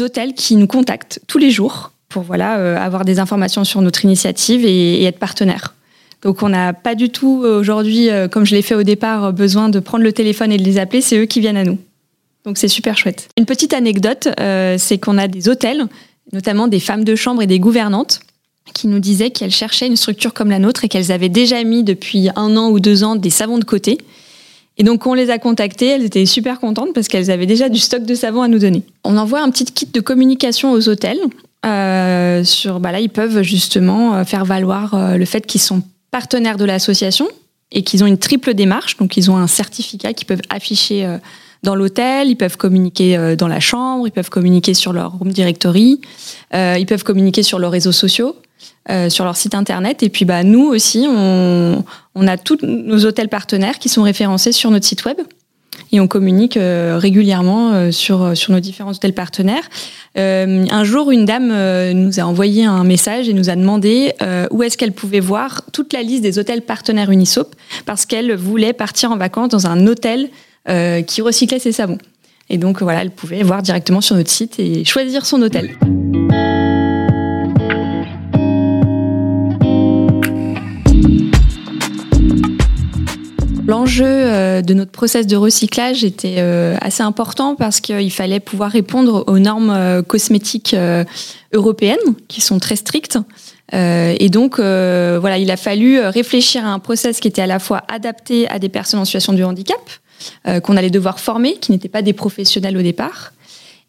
hôtels 0.01 0.33
qui 0.33 0.55
nous 0.55 0.67
contactent 0.67 1.21
tous 1.27 1.37
les 1.37 1.51
jours 1.51 1.91
pour 2.09 2.23
voilà, 2.23 2.57
euh, 2.57 2.77
avoir 2.77 3.05
des 3.05 3.19
informations 3.19 3.63
sur 3.63 3.81
notre 3.81 4.03
initiative 4.03 4.65
et, 4.65 5.01
et 5.01 5.03
être 5.05 5.19
partenaire. 5.19 5.75
Donc 6.21 6.43
on 6.43 6.49
n'a 6.49 6.73
pas 6.73 6.95
du 6.95 7.09
tout 7.09 7.45
aujourd'hui, 7.45 8.09
comme 8.29 8.45
je 8.45 8.53
l'ai 8.53 8.61
fait 8.61 8.75
au 8.75 8.83
départ, 8.83 9.31
besoin 9.31 9.69
de 9.69 9.79
prendre 9.79 10.03
le 10.03 10.11
téléphone 10.11 10.51
et 10.51 10.57
de 10.57 10.63
les 10.63 10.77
appeler, 10.77 10.99
c'est 10.99 11.17
eux 11.17 11.25
qui 11.27 11.39
viennent 11.39 11.55
à 11.55 11.63
nous. 11.63 11.77
Donc 12.45 12.57
c'est 12.57 12.67
super 12.67 12.97
chouette. 12.97 13.29
Une 13.37 13.45
petite 13.45 13.73
anecdote, 13.73 14.29
euh, 14.39 14.75
c'est 14.77 14.97
qu'on 14.97 15.17
a 15.17 15.27
des 15.27 15.49
hôtels, 15.49 15.87
notamment 16.31 16.67
des 16.67 16.79
femmes 16.79 17.03
de 17.03 17.15
chambre 17.15 17.41
et 17.41 17.47
des 17.47 17.59
gouvernantes, 17.59 18.21
qui 18.73 18.87
nous 18.87 18.99
disaient 18.99 19.31
qu'elles 19.31 19.51
cherchaient 19.51 19.87
une 19.87 19.95
structure 19.95 20.33
comme 20.33 20.49
la 20.49 20.59
nôtre 20.59 20.85
et 20.85 20.89
qu'elles 20.89 21.11
avaient 21.11 21.29
déjà 21.29 21.63
mis 21.63 21.83
depuis 21.83 22.29
un 22.35 22.55
an 22.55 22.69
ou 22.69 22.79
deux 22.79 23.03
ans 23.03 23.15
des 23.15 23.29
savons 23.29 23.57
de 23.57 23.63
côté. 23.63 23.97
Et 24.77 24.83
donc 24.83 25.05
on 25.05 25.13
les 25.13 25.29
a 25.29 25.39
contactées, 25.39 25.87
elles 25.87 26.05
étaient 26.05 26.25
super 26.25 26.59
contentes 26.59 26.93
parce 26.93 27.07
qu'elles 27.07 27.31
avaient 27.31 27.47
déjà 27.47 27.67
du 27.67 27.79
stock 27.79 28.03
de 28.03 28.15
savon 28.15 28.41
à 28.41 28.47
nous 28.47 28.59
donner. 28.59 28.83
On 29.03 29.17
envoie 29.17 29.41
un 29.41 29.49
petit 29.49 29.65
kit 29.65 29.87
de 29.87 29.99
communication 29.99 30.71
aux 30.71 30.87
hôtels. 30.87 31.19
Euh, 31.65 32.45
sur, 32.45 32.79
bah 32.79 32.93
là, 32.93 33.01
ils 33.01 33.09
peuvent 33.09 33.41
justement 33.41 34.15
euh, 34.15 34.23
faire 34.23 34.45
valoir 34.45 35.17
le 35.17 35.25
fait 35.25 35.45
qu'ils 35.45 35.59
sont 35.59 35.83
partenaires 36.09 36.55
de 36.55 36.63
l'association 36.63 37.27
et 37.71 37.83
qu'ils 37.83 38.03
ont 38.03 38.07
une 38.07 38.17
triple 38.17 38.53
démarche. 38.53 38.95
Donc 38.97 39.17
ils 39.17 39.29
ont 39.29 39.35
un 39.35 39.47
certificat 39.47 40.13
qu'ils 40.13 40.27
peuvent 40.27 40.41
afficher 40.49 41.05
dans 41.63 41.75
l'hôtel, 41.75 42.29
ils 42.29 42.35
peuvent 42.35 42.57
communiquer 42.57 43.17
euh, 43.17 43.35
dans 43.35 43.47
la 43.47 43.59
chambre, 43.59 44.07
ils 44.07 44.11
peuvent 44.11 44.29
communiquer 44.29 44.73
sur 44.73 44.93
leur 44.93 45.13
room 45.13 45.29
directory, 45.29 45.99
euh, 46.53 46.77
ils 46.79 46.85
peuvent 46.85 47.03
communiquer 47.03 47.43
sur 47.43 47.59
leurs 47.59 47.71
réseaux 47.71 47.91
sociaux, 47.91 48.37
euh, 48.89 49.09
sur 49.09 49.25
leur 49.25 49.35
site 49.35 49.55
internet. 49.55 50.01
Et 50.01 50.09
puis 50.09 50.25
bah, 50.25 50.43
nous 50.43 50.65
aussi, 50.65 51.05
on, 51.09 51.83
a 52.15 52.37
tous 52.37 52.59
nos 52.63 53.05
hôtels 53.05 53.29
partenaires 53.29 53.79
qui 53.79 53.89
sont 53.89 54.03
référencés 54.03 54.51
sur 54.51 54.71
notre 54.71 54.85
site 54.85 55.05
web 55.05 55.17
et 55.91 55.99
on 55.99 56.07
communique 56.07 56.59
régulièrement 56.59 57.91
sur, 57.91 58.37
sur 58.37 58.51
nos 58.51 58.59
différents 58.59 58.91
hôtels 58.91 59.13
partenaires. 59.13 59.67
un 60.15 60.83
jour, 60.83 61.09
une 61.09 61.25
dame 61.25 61.47
nous 61.93 62.19
a 62.19 62.23
envoyé 62.23 62.65
un 62.65 62.83
message 62.83 63.29
et 63.29 63.33
nous 63.33 63.49
a 63.49 63.55
demandé 63.55 64.13
où 64.51 64.61
est-ce 64.61 64.77
qu'elle 64.77 64.91
pouvait 64.91 65.21
voir 65.21 65.63
toute 65.71 65.93
la 65.93 66.03
liste 66.03 66.21
des 66.21 66.37
hôtels 66.37 66.61
partenaires 66.61 67.09
Unisop 67.09 67.55
parce 67.85 68.05
qu'elle 68.05 68.35
voulait 68.35 68.73
partir 68.73 69.11
en 69.11 69.17
vacances 69.17 69.49
dans 69.49 69.65
un 69.65 69.87
hôtel 69.87 70.29
euh, 70.69 71.01
qui 71.01 71.23
recyclait 71.23 71.57
ses 71.57 71.71
savons. 71.71 71.97
Et 72.47 72.59
donc 72.59 72.83
voilà, 72.83 73.01
elle 73.01 73.09
pouvait 73.09 73.41
voir 73.41 73.63
directement 73.63 74.01
sur 74.01 74.15
notre 74.15 74.29
site 74.29 74.59
et 74.59 74.85
choisir 74.85 75.25
son 75.25 75.41
hôtel. 75.41 75.75
L'enjeu 83.65 84.05
euh, 84.05 84.61
de 84.61 84.75
notre 84.75 84.91
process 84.91 85.25
de 85.25 85.35
recyclage 85.35 86.03
était 86.03 86.35
euh, 86.37 86.77
assez 86.81 87.01
important 87.01 87.55
parce 87.55 87.81
qu'il 87.81 88.11
fallait 88.11 88.39
pouvoir 88.39 88.69
répondre 88.69 89.23
aux 89.25 89.39
normes 89.39 90.03
cosmétiques 90.03 90.75
européennes 91.51 91.97
qui 92.27 92.41
sont 92.41 92.59
très 92.59 92.75
strictes. 92.75 93.17
Et 93.73 94.29
donc, 94.29 94.57
voilà, 94.57 95.37
il 95.39 95.49
a 95.49 95.57
fallu 95.57 95.99
réfléchir 95.99 96.63
à 96.63 96.69
un 96.69 96.79
process 96.79 97.19
qui 97.19 97.27
était 97.27 97.41
à 97.41 97.47
la 97.47 97.57
fois 97.57 97.83
adapté 97.87 98.47
à 98.49 98.59
des 98.59 98.69
personnes 98.69 98.99
en 98.99 99.05
situation 99.05 99.33
de 99.33 99.43
handicap, 99.43 99.79
qu'on 100.63 100.77
allait 100.77 100.89
devoir 100.89 101.19
former, 101.19 101.55
qui 101.55 101.71
n'étaient 101.71 101.89
pas 101.89 102.01
des 102.01 102.13
professionnels 102.13 102.77
au 102.77 102.81
départ, 102.81 103.33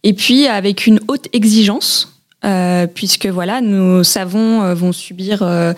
et 0.03 0.13
puis 0.13 0.47
avec 0.47 0.87
une 0.87 1.01
haute 1.09 1.29
exigence 1.33 2.21
euh, 2.43 2.87
puisque 2.87 3.27
voilà, 3.27 3.61
nos 3.61 4.03
savons 4.03 4.63
euh, 4.63 4.73
vont 4.73 4.93
subir 4.93 5.43
euh, 5.43 5.75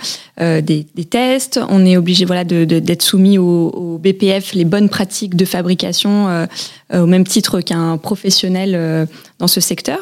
des, 0.61 0.85
tests. 1.11 1.59
On 1.69 1.85
est 1.85 1.97
obligé 1.97 2.25
voilà 2.25 2.45
d'être 2.45 3.03
soumis 3.03 3.37
au, 3.37 3.99
BPF, 4.01 4.55
les 4.55 4.65
bonnes 4.65 4.89
pratiques 4.89 5.35
de 5.35 5.45
fabrication, 5.45 6.47
au 6.93 7.07
même 7.07 7.27
titre 7.27 7.61
qu'un 7.61 7.99
professionnel 7.99 9.09
dans 9.39 9.49
ce 9.49 9.61
secteur. 9.61 9.99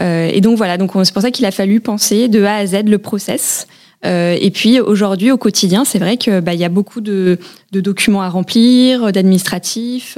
et 0.00 0.40
donc 0.40 0.56
voilà, 0.56 0.76
donc 0.78 0.92
c'est 1.02 1.12
pour 1.12 1.22
ça 1.22 1.30
qu'il 1.30 1.44
a 1.46 1.50
fallu 1.50 1.80
penser 1.80 2.28
de 2.28 2.42
A 2.44 2.56
à 2.56 2.66
Z 2.66 2.84
le 2.84 2.98
process. 2.98 3.66
Et 4.04 4.50
puis 4.54 4.80
aujourd'hui, 4.80 5.30
au 5.30 5.38
quotidien, 5.38 5.84
c'est 5.84 5.98
vrai 5.98 6.16
que 6.16 6.40
bah, 6.40 6.54
y 6.54 6.64
a 6.64 6.68
beaucoup 6.68 7.00
de, 7.00 7.38
documents 7.72 8.22
à 8.22 8.28
remplir, 8.28 9.12
d'administratifs, 9.12 10.16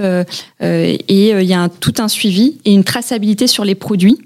et 0.61 0.99
il 1.11 1.47
y 1.47 1.55
a 1.55 1.69
tout 1.69 1.95
un 1.99 2.09
suivi 2.09 2.59
et 2.65 2.73
une 2.73 2.85
traçabilité 2.85 3.47
sur 3.47 3.65
les 3.65 3.75
produits 3.75 4.19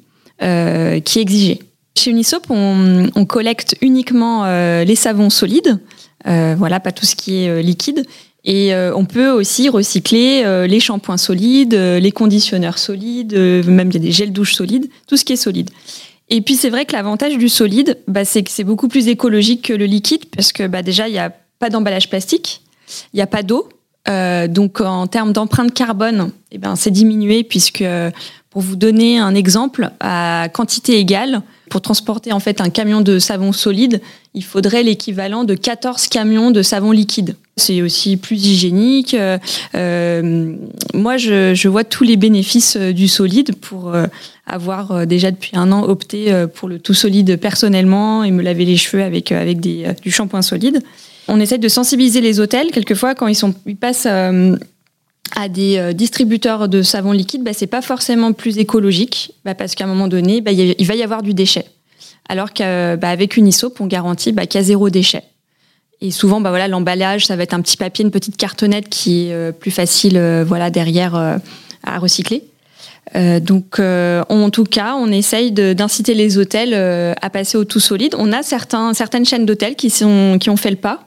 euh, 0.42 0.98
qui 0.98 1.20
est 1.20 1.22
exigé. 1.22 1.60
Chez 1.96 2.10
Unisop, 2.10 2.42
on, 2.50 3.08
on 3.14 3.24
collecte 3.24 3.76
uniquement 3.80 4.44
euh, 4.44 4.82
les 4.82 4.96
savons 4.96 5.30
solides, 5.30 5.78
euh, 6.26 6.56
voilà, 6.58 6.80
pas 6.80 6.90
tout 6.90 7.06
ce 7.06 7.14
qui 7.14 7.44
est 7.44 7.62
liquide. 7.62 8.04
Et 8.44 8.74
on 8.74 9.06
peut 9.06 9.30
aussi 9.30 9.70
recycler 9.70 10.66
les 10.68 10.78
shampoings 10.78 11.16
solides, 11.16 11.72
les 11.72 12.12
conditionneurs 12.12 12.76
solides, 12.76 13.34
même 13.34 13.88
il 13.88 13.94
y 13.94 13.96
a 13.96 14.00
des 14.00 14.12
gels 14.12 14.34
douche 14.34 14.52
solides, 14.52 14.90
tout 15.06 15.16
ce 15.16 15.24
qui 15.24 15.32
est 15.32 15.36
solide. 15.36 15.70
Et 16.30 16.40
puis 16.40 16.56
c'est 16.56 16.70
vrai 16.70 16.86
que 16.86 16.92
l'avantage 16.92 17.36
du 17.36 17.48
solide, 17.48 17.98
bah, 18.08 18.24
c'est 18.24 18.42
que 18.42 18.50
c'est 18.50 18.64
beaucoup 18.64 18.88
plus 18.88 19.08
écologique 19.08 19.62
que 19.62 19.72
le 19.72 19.84
liquide 19.84 20.24
parce 20.34 20.52
que 20.52 20.66
bah, 20.66 20.82
déjà 20.82 21.08
il 21.08 21.12
n'y 21.12 21.18
a 21.18 21.32
pas 21.58 21.70
d'emballage 21.70 22.08
plastique, 22.08 22.62
il 23.12 23.16
n'y 23.16 23.22
a 23.22 23.26
pas 23.26 23.42
d'eau, 23.42 23.68
donc 24.06 24.80
en 24.80 25.06
termes 25.06 25.32
d'empreinte 25.32 25.72
carbone, 25.72 26.30
eh 26.50 26.58
ben, 26.58 26.76
c'est 26.76 26.90
diminué 26.90 27.44
puisque 27.44 27.84
pour 28.54 28.62
vous 28.62 28.76
donner 28.76 29.18
un 29.18 29.34
exemple, 29.34 29.90
à 29.98 30.48
quantité 30.52 30.98
égale, 30.98 31.42
pour 31.70 31.80
transporter 31.80 32.32
en 32.32 32.38
fait 32.38 32.60
un 32.60 32.70
camion 32.70 33.00
de 33.00 33.18
savon 33.18 33.52
solide, 33.52 34.00
il 34.32 34.44
faudrait 34.44 34.84
l'équivalent 34.84 35.42
de 35.42 35.54
14 35.54 36.06
camions 36.06 36.52
de 36.52 36.62
savon 36.62 36.92
liquide. 36.92 37.34
C'est 37.56 37.82
aussi 37.82 38.16
plus 38.16 38.46
hygiénique. 38.46 39.14
Euh, 39.14 39.38
euh, 39.76 40.56
moi, 40.92 41.16
je, 41.16 41.68
vois 41.68 41.84
tous 41.84 42.02
les 42.02 42.16
bénéfices 42.16 42.76
euh, 42.76 42.92
du 42.92 43.06
solide 43.06 43.54
pour 43.54 43.94
avoir 44.46 45.06
déjà 45.06 45.30
depuis 45.30 45.52
un 45.54 45.72
an 45.72 45.84
opté 45.84 46.32
pour 46.54 46.68
le 46.68 46.78
tout 46.78 46.94
solide 46.94 47.38
personnellement 47.38 48.24
et 48.24 48.30
me 48.30 48.42
laver 48.42 48.64
les 48.64 48.76
cheveux 48.76 49.02
avec, 49.02 49.32
avec 49.32 49.60
du 49.60 50.10
shampoing 50.10 50.42
solide. 50.42 50.82
On 51.28 51.40
essaie 51.40 51.58
de 51.58 51.68
sensibiliser 51.68 52.20
les 52.20 52.40
hôtels. 52.40 52.70
Quelquefois, 52.70 53.14
quand 53.14 53.26
ils, 53.26 53.34
sont, 53.34 53.54
ils 53.66 53.76
passent 53.76 54.06
à 54.06 55.48
des 55.48 55.94
distributeurs 55.94 56.68
de 56.68 56.82
savon 56.82 57.12
liquide, 57.12 57.42
bah, 57.42 57.52
c'est 57.54 57.66
pas 57.66 57.80
forcément 57.80 58.34
plus 58.34 58.58
écologique, 58.58 59.32
bah, 59.46 59.54
parce 59.54 59.74
qu'à 59.74 59.84
un 59.84 59.88
moment 59.88 60.08
donné, 60.08 60.42
bah, 60.42 60.52
il 60.52 60.86
va 60.86 60.94
y 60.94 61.02
avoir 61.02 61.22
du 61.22 61.32
déchet. 61.32 61.64
Alors 62.28 62.52
qu'avec 62.52 63.30
bah, 63.30 63.36
Unisop, 63.36 63.80
on 63.80 63.86
garantit 63.86 64.32
bah, 64.32 64.46
qu'il 64.46 64.60
y 64.60 64.62
a 64.62 64.66
zéro 64.66 64.90
déchet. 64.90 65.22
Et 66.00 66.10
souvent, 66.10 66.40
bah, 66.40 66.50
voilà, 66.50 66.68
l'emballage, 66.68 67.26
ça 67.26 67.36
va 67.36 67.42
être 67.42 67.54
un 67.54 67.60
petit 67.60 67.76
papier, 67.76 68.04
une 68.04 68.10
petite 68.10 68.36
cartonnette 68.36 68.88
qui 68.88 69.28
est 69.28 69.32
euh, 69.32 69.52
plus 69.52 69.70
facile 69.70 70.16
euh, 70.16 70.44
voilà, 70.46 70.70
derrière 70.70 71.14
à 71.84 71.98
recycler. 71.98 72.44
donc, 73.14 73.78
en 73.78 74.50
tout 74.50 74.64
cas, 74.64 74.94
on 74.96 75.12
essaye 75.12 75.52
d'inciter 75.52 76.14
les 76.14 76.38
hôtels 76.38 76.74
à 76.74 77.30
passer 77.30 77.58
au 77.58 77.64
tout 77.64 77.80
solide. 77.80 78.14
On 78.18 78.32
a 78.32 78.42
certains, 78.42 78.94
certaines 78.94 79.24
chaînes 79.24 79.46
d'hôtels 79.46 79.76
qui, 79.76 79.90
sont, 79.90 80.38
qui 80.40 80.50
ont 80.50 80.56
fait 80.56 80.70
le 80.70 80.76
pas. 80.76 81.06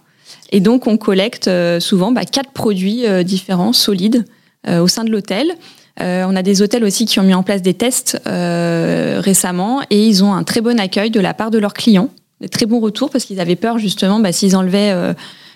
Et 0.51 0.60
donc, 0.60 0.88
on 0.88 0.98
collecte 0.98 1.48
euh, 1.48 1.79
souvent 1.79 2.12
bah, 2.12 2.25
quatre 2.25 2.51
produits 2.51 3.06
euh, 3.06 3.24
différents, 3.24 3.74
solides, 3.74 4.25
euh, 4.67 4.79
au 4.79 4.88
sein 4.88 5.03
de 5.03 5.10
l'hôtel. 5.10 5.53
on 6.00 6.36
a 6.36 6.44
des 6.44 6.62
hôtels 6.62 6.84
aussi 6.84 7.06
qui 7.06 7.20
ont 7.20 7.24
mis 7.24 7.34
en 7.34 7.44
place 7.44 7.62
des 7.62 7.74
tests 7.74 8.20
récemment 8.25 9.82
et 9.89 10.06
ils 10.06 10.24
ont 10.24 10.34
un 10.34 10.44
très 10.44 10.62
bon 10.62 10.79
accueil 10.79 11.10
de 11.10 11.20
la 11.20 11.34
part 11.34 11.51
de 11.51 11.58
leurs 11.58 11.74
clients, 11.74 12.10
des 12.41 12.50
très 12.50 12.65
bons 12.65 12.79
retours 12.79 13.10
parce 13.10 13.25
qu'ils 13.25 13.39
avaient 13.39 13.56
peur 13.56 13.77
justement 13.77 14.20
bah, 14.20 14.32
s'ils 14.32 14.56
enlevaient 14.56 14.94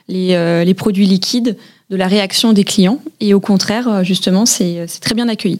les, 0.07 0.65
les, 0.65 0.73
produits 0.73 1.05
liquides 1.05 1.57
de 1.89 1.95
la 1.95 2.07
réaction 2.07 2.53
des 2.53 2.63
clients. 2.63 3.00
Et 3.19 3.33
au 3.33 3.39
contraire, 3.39 4.03
justement, 4.03 4.45
c'est 4.45 4.88
très 5.01 5.13
bien 5.13 5.27
accueilli. 5.27 5.59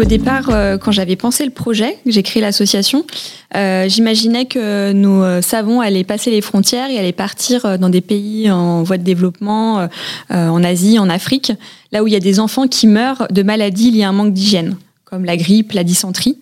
Au 0.00 0.04
départ, 0.04 0.50
euh, 0.50 0.76
quand 0.76 0.90
j'avais 0.90 1.14
pensé 1.14 1.44
le 1.44 1.52
projet, 1.52 1.98
j'ai 2.04 2.24
créé 2.24 2.42
l'association, 2.42 3.06
euh, 3.54 3.88
j'imaginais 3.88 4.46
que 4.46 4.90
nos 4.92 5.22
euh, 5.22 5.40
savons 5.40 5.80
allaient 5.80 6.02
passer 6.02 6.32
les 6.32 6.40
frontières 6.40 6.90
et 6.90 6.98
allaient 6.98 7.12
partir 7.12 7.78
dans 7.78 7.88
des 7.88 8.00
pays 8.00 8.50
en 8.50 8.82
voie 8.82 8.98
de 8.98 9.04
développement, 9.04 9.88
en 10.30 10.64
Asie, 10.64 10.98
en 10.98 11.08
Afrique, 11.08 11.52
là 11.92 12.02
où 12.02 12.08
il 12.08 12.12
y 12.12 12.16
a 12.16 12.20
des 12.20 12.40
enfants 12.40 12.66
qui 12.66 12.88
meurent 12.88 13.28
de 13.30 13.42
maladies 13.42 13.92
liées 13.92 14.02
à 14.02 14.08
un 14.08 14.12
manque 14.12 14.32
d'hygiène, 14.32 14.76
comme 15.04 15.24
la 15.24 15.36
grippe, 15.36 15.72
la 15.72 15.84
dysenterie. 15.84 16.38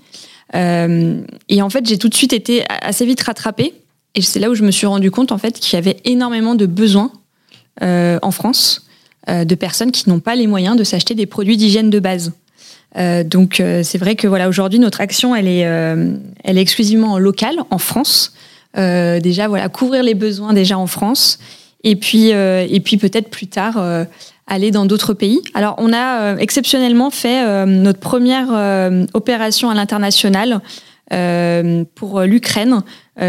et 0.54 1.62
en 1.62 1.70
fait, 1.70 1.86
j'ai 1.86 1.98
tout 1.98 2.08
de 2.08 2.14
suite 2.14 2.32
été 2.32 2.64
assez 2.68 3.04
vite 3.04 3.20
rattrapée. 3.20 3.74
Et 4.14 4.22
c'est 4.22 4.40
là 4.40 4.50
où 4.50 4.54
je 4.54 4.62
me 4.62 4.70
suis 4.70 4.86
rendu 4.86 5.10
compte 5.10 5.32
en 5.32 5.38
fait 5.38 5.58
qu'il 5.58 5.74
y 5.74 5.78
avait 5.78 5.98
énormément 6.04 6.54
de 6.54 6.66
besoins 6.66 7.12
en 7.80 8.30
France 8.30 8.86
de 9.28 9.54
personnes 9.54 9.92
qui 9.92 10.08
n'ont 10.08 10.20
pas 10.20 10.36
les 10.36 10.46
moyens 10.46 10.76
de 10.76 10.84
s'acheter 10.84 11.14
des 11.14 11.26
produits 11.26 11.56
d'hygiène 11.56 11.90
de 11.90 12.00
base. 12.00 12.32
Euh, 12.98 13.24
donc 13.24 13.60
euh, 13.60 13.82
c'est 13.82 13.98
vrai 13.98 14.16
que 14.16 14.26
voilà 14.26 14.48
aujourd'hui 14.48 14.78
notre 14.78 15.00
action 15.00 15.34
elle 15.34 15.48
est 15.48 15.66
euh, 15.66 16.14
elle 16.44 16.58
est 16.58 16.60
exclusivement 16.60 17.18
locale 17.18 17.56
en 17.70 17.78
France. 17.78 18.34
déjà 18.76 19.48
voilà 19.48 19.68
couvrir 19.68 20.02
les 20.02 20.14
besoins 20.14 20.52
déjà 20.52 20.78
en 20.78 20.86
France 20.86 21.38
et 21.84 21.96
puis 21.96 22.28
et 22.28 22.80
puis 22.84 22.96
peut-être 22.96 23.28
plus 23.28 23.46
tard 23.46 23.76
aller 24.46 24.70
dans 24.70 24.86
d'autres 24.86 25.14
pays. 25.14 25.40
Alors 25.54 25.74
on 25.78 25.92
a 25.92 26.36
exceptionnellement 26.36 27.10
fait 27.10 27.66
notre 27.66 28.00
première 28.00 28.48
opération 29.12 29.68
à 29.68 29.74
l'international 29.74 30.60
pour 31.94 32.20
l'Ukraine. 32.22 32.82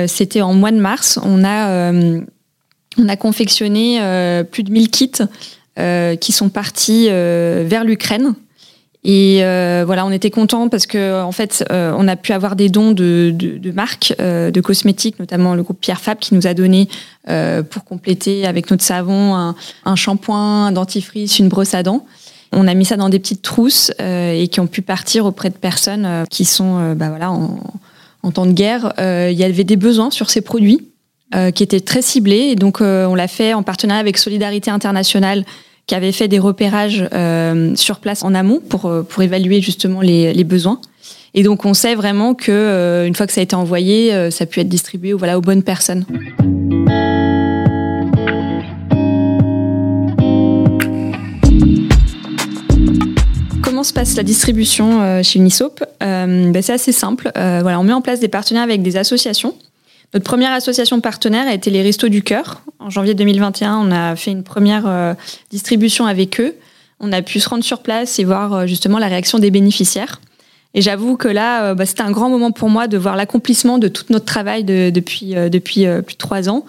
C'était 0.07 0.41
en 0.41 0.53
mois 0.53 0.71
de 0.71 0.79
mars. 0.79 1.19
On 1.23 1.43
a 1.43 1.91
on 2.97 3.09
a 3.09 3.15
confectionné 3.17 3.99
plus 4.49 4.63
de 4.63 4.71
1000 4.71 4.89
kits 4.91 5.23
qui 6.21 6.31
sont 6.31 6.49
partis 6.49 7.09
vers 7.09 7.83
l'Ukraine. 7.83 8.33
Et 9.05 9.39
euh, 9.43 9.83
voilà, 9.85 10.05
on 10.05 10.11
était 10.11 10.29
content 10.29 10.69
parce 10.69 10.85
que 10.85 11.21
en 11.21 11.33
fait, 11.33 11.65
euh, 11.71 11.93
on 11.97 12.07
a 12.07 12.15
pu 12.15 12.31
avoir 12.31 12.55
des 12.55 12.69
dons 12.69 12.91
de, 12.91 13.33
de, 13.35 13.57
de 13.57 13.71
marques 13.71 14.15
euh, 14.21 14.49
de 14.49 14.61
cosmétiques, 14.61 15.19
notamment 15.19 15.55
le 15.55 15.63
groupe 15.63 15.79
Pierre 15.81 15.99
Fab 15.99 16.19
qui 16.19 16.33
nous 16.35 16.47
a 16.47 16.53
donné 16.53 16.87
pour 17.69 17.85
compléter 17.85 18.45
avec 18.45 18.69
notre 18.69 18.83
savon 18.83 19.33
un, 19.33 19.55
un, 19.85 19.95
shampoing, 19.95 20.65
un 20.65 20.71
dentifrice, 20.73 21.39
une 21.39 21.47
brosse 21.47 21.73
à 21.73 21.81
dents. 21.81 22.05
On 22.51 22.67
a 22.67 22.73
mis 22.73 22.83
ça 22.83 22.97
dans 22.97 23.07
des 23.07 23.17
petites 23.17 23.41
trousses 23.41 23.93
et 23.97 24.49
qui 24.51 24.59
ont 24.59 24.67
pu 24.67 24.81
partir 24.81 25.25
auprès 25.25 25.49
de 25.49 25.55
personnes 25.55 26.25
qui 26.29 26.43
sont, 26.43 26.93
bah 26.95 27.07
voilà, 27.07 27.31
en, 27.31 27.61
en, 28.23 28.31
temps 28.31 28.45
de 28.45 28.51
guerre. 28.51 28.91
il 28.99 29.37
y 29.37 29.45
avait 29.45 29.63
des 29.63 29.77
besoins 29.77 30.11
sur 30.11 30.29
ces 30.29 30.41
produits 30.41 30.89
qui 31.55 31.63
étaient 31.63 31.79
très 31.79 32.01
ciblés 32.01 32.49
et 32.51 32.55
donc 32.55 32.81
on 32.81 33.15
l'a 33.15 33.29
fait 33.29 33.53
en 33.53 33.63
partenariat 33.63 34.01
avec 34.01 34.17
Solidarité 34.17 34.69
Internationale 34.69 35.45
qui 35.87 35.95
avait 35.95 36.11
fait 36.11 36.27
des 36.27 36.39
repérages 36.39 37.05
euh, 37.13 37.75
sur 37.75 37.99
place 37.99 38.23
en 38.23 38.33
amont 38.33 38.59
pour, 38.59 38.85
euh, 38.85 39.05
évaluer 39.19 39.61
justement 39.61 40.01
les, 40.01 40.43
besoins. 40.43 40.79
Et 41.33 41.43
donc 41.43 41.65
on 41.65 41.73
sait 41.73 41.95
vraiment 41.95 42.35
que 42.35 42.51
euh, 42.51 43.07
une 43.07 43.15
fois 43.15 43.27
que 43.27 43.33
ça 43.33 43.41
a 43.41 43.43
été 43.43 43.55
envoyé, 43.55 44.31
ça 44.31 44.43
a 44.43 44.47
pu 44.47 44.59
être 44.59 44.69
distribué 44.69 45.13
voilà, 45.13 45.37
aux 45.37 45.41
bonnes 45.41 45.63
personnes. 45.63 46.05
Comment 53.61 53.83
se 53.83 53.93
passe 53.93 54.15
la 54.15 54.23
distribution 54.23 55.21
chez 55.23 55.39
Unisop 55.39 55.83
ben, 55.99 56.61
C'est 56.61 56.73
assez 56.73 56.91
simple. 56.91 57.31
voilà, 57.35 57.79
on 57.79 57.83
met 57.83 57.93
en 57.93 58.01
place 58.01 58.19
des 58.19 58.27
partenaires 58.29 58.63
avec 58.63 58.81
des 58.81 58.95
associations 58.95 59.55
notre 60.13 60.25
première 60.25 60.51
association 60.51 61.01
partenaire 61.01 61.47
a 61.47 61.53
été 61.55 61.71
les 61.71 61.81
Restos 61.81 62.09
du 62.09 62.21
Cœur. 62.21 62.61
En 62.79 62.91
janvier 62.91 63.15
2021, 63.15 63.77
on 63.77 63.91
a 63.91 64.15
fait 64.15 64.29
une 64.29 64.43
première 64.43 64.85
euh, 64.85 65.15
distribution 65.49 66.05
avec 66.05 66.39
eux. 66.39 66.53
On 66.99 67.11
a 67.11 67.23
pu 67.23 67.39
se 67.39 67.49
rendre 67.49 67.63
sur 67.63 67.81
place 67.81 68.19
et 68.19 68.23
voir 68.23 68.53
euh, 68.53 68.65
justement 68.67 68.99
la 68.99 69.07
réaction 69.07 69.39
des 69.39 69.49
bénéficiaires. 69.49 70.21
Et 70.75 70.81
j'avoue 70.81 71.17
que 71.17 71.27
là, 71.27 71.63
euh, 71.63 71.73
bah, 71.73 71.87
c'était 71.87 72.03
un 72.03 72.11
grand 72.11 72.29
moment 72.29 72.51
pour 72.51 72.69
moi 72.69 72.87
de 72.87 72.95
voir 72.95 73.15
l'accomplissement 73.15 73.79
de 73.79 73.87
tout 73.87 74.05
notre 74.09 74.25
travail 74.25 74.63
depuis, 74.63 75.33
depuis 75.33 75.85
plus 76.05 76.13
de 76.13 76.17
trois 76.19 76.47
ans 76.47 76.63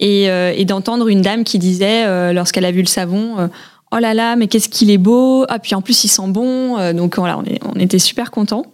et, 0.00 0.24
et 0.24 0.64
d'entendre 0.64 1.08
une 1.08 1.22
dame 1.22 1.44
qui 1.44 1.58
disait, 1.58 2.32
lorsqu'elle 2.32 2.64
a 2.64 2.70
vu 2.70 2.80
le 2.80 2.86
savon, 2.86 3.48
Oh 3.90 3.98
là 3.98 4.12
là, 4.14 4.36
mais 4.36 4.48
qu'est-ce 4.48 4.68
qu'il 4.68 4.90
est 4.90 4.98
beau 4.98 5.44
Ah, 5.48 5.58
puis 5.58 5.74
en 5.74 5.82
plus, 5.82 6.04
il 6.04 6.08
sent 6.08 6.28
bon. 6.28 6.92
donc 6.92 7.16
voilà, 7.16 7.38
on, 7.38 7.44
est, 7.44 7.58
on 7.64 7.80
était 7.80 7.98
super 7.98 8.30
contents. 8.30 8.66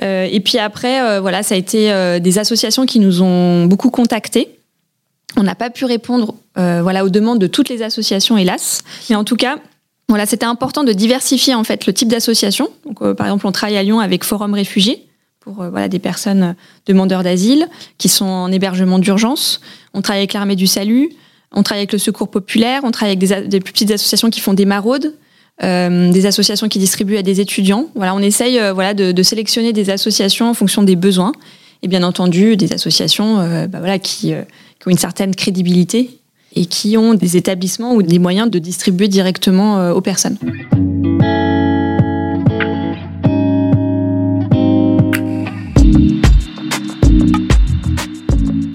Et 0.00 0.40
puis 0.40 0.58
après, 0.58 1.20
voilà, 1.20 1.42
ça 1.42 1.54
a 1.54 1.58
été 1.58 2.18
des 2.20 2.38
associations 2.38 2.86
qui 2.86 3.00
nous 3.00 3.22
ont 3.22 3.66
beaucoup 3.66 3.90
contactés. 3.90 4.48
On 5.36 5.42
n'a 5.42 5.54
pas 5.54 5.70
pu 5.70 5.84
répondre 5.84 6.34
voilà, 6.54 7.04
aux 7.04 7.10
demandes 7.10 7.38
de 7.38 7.46
toutes 7.46 7.68
les 7.68 7.82
associations, 7.82 8.38
hélas. 8.38 8.82
Mais 9.08 9.16
en 9.16 9.24
tout 9.24 9.36
cas, 9.36 9.58
voilà, 10.08 10.26
c'était 10.26 10.46
important 10.46 10.84
de 10.84 10.92
diversifier 10.92 11.54
en 11.54 11.64
fait 11.64 11.86
le 11.86 11.92
type 11.92 12.08
d'association. 12.08 12.68
par 13.16 13.26
exemple, 13.26 13.46
on 13.46 13.52
travaille 13.52 13.76
à 13.76 13.82
Lyon 13.82 14.00
avec 14.00 14.24
Forum 14.24 14.54
Réfugiés 14.54 15.06
pour 15.40 15.54
voilà, 15.54 15.88
des 15.88 15.98
personnes 15.98 16.54
demandeurs 16.86 17.22
d'asile 17.22 17.68
qui 17.98 18.08
sont 18.08 18.26
en 18.26 18.52
hébergement 18.52 18.98
d'urgence. 18.98 19.60
On 19.94 20.02
travaille 20.02 20.20
avec 20.20 20.32
l'Armée 20.32 20.56
du 20.56 20.66
Salut. 20.66 21.10
On 21.52 21.62
travaille 21.62 21.80
avec 21.80 21.92
le 21.92 21.98
Secours 21.98 22.30
Populaire, 22.30 22.82
on 22.84 22.90
travaille 22.90 23.16
avec 23.16 23.48
des, 23.48 23.60
plus 23.60 23.72
petites 23.72 23.90
associations 23.90 24.30
qui 24.30 24.40
font 24.40 24.54
des 24.54 24.64
maraudes, 24.64 25.14
euh, 25.62 26.10
des 26.10 26.24
associations 26.24 26.68
qui 26.68 26.78
distribuent 26.78 27.18
à 27.18 27.22
des 27.22 27.40
étudiants. 27.40 27.88
Voilà, 27.94 28.14
on 28.14 28.20
essaye 28.20 28.58
euh, 28.58 28.72
voilà, 28.72 28.94
de, 28.94 29.22
sélectionner 29.22 29.72
des 29.74 29.90
associations 29.90 30.48
en 30.48 30.54
fonction 30.54 30.82
des 30.82 30.96
besoins. 30.96 31.32
Et 31.82 31.88
bien 31.88 32.02
entendu, 32.02 32.56
des 32.56 32.72
associations 32.72 33.40
euh, 33.40 33.66
bah, 33.66 33.78
voilà, 33.78 33.98
qui, 33.98 34.32
qui, 34.32 34.88
ont 34.88 34.90
une 34.90 34.98
certaine 34.98 35.34
crédibilité 35.34 36.10
et 36.54 36.66
qui 36.66 36.96
ont 36.96 37.14
des 37.14 37.36
établissements 37.36 37.94
ou 37.94 38.02
des 38.02 38.18
moyens 38.18 38.50
de 38.50 38.58
distribuer 38.58 39.08
directement 39.08 39.90
aux 39.92 40.00
personnes. 40.00 40.36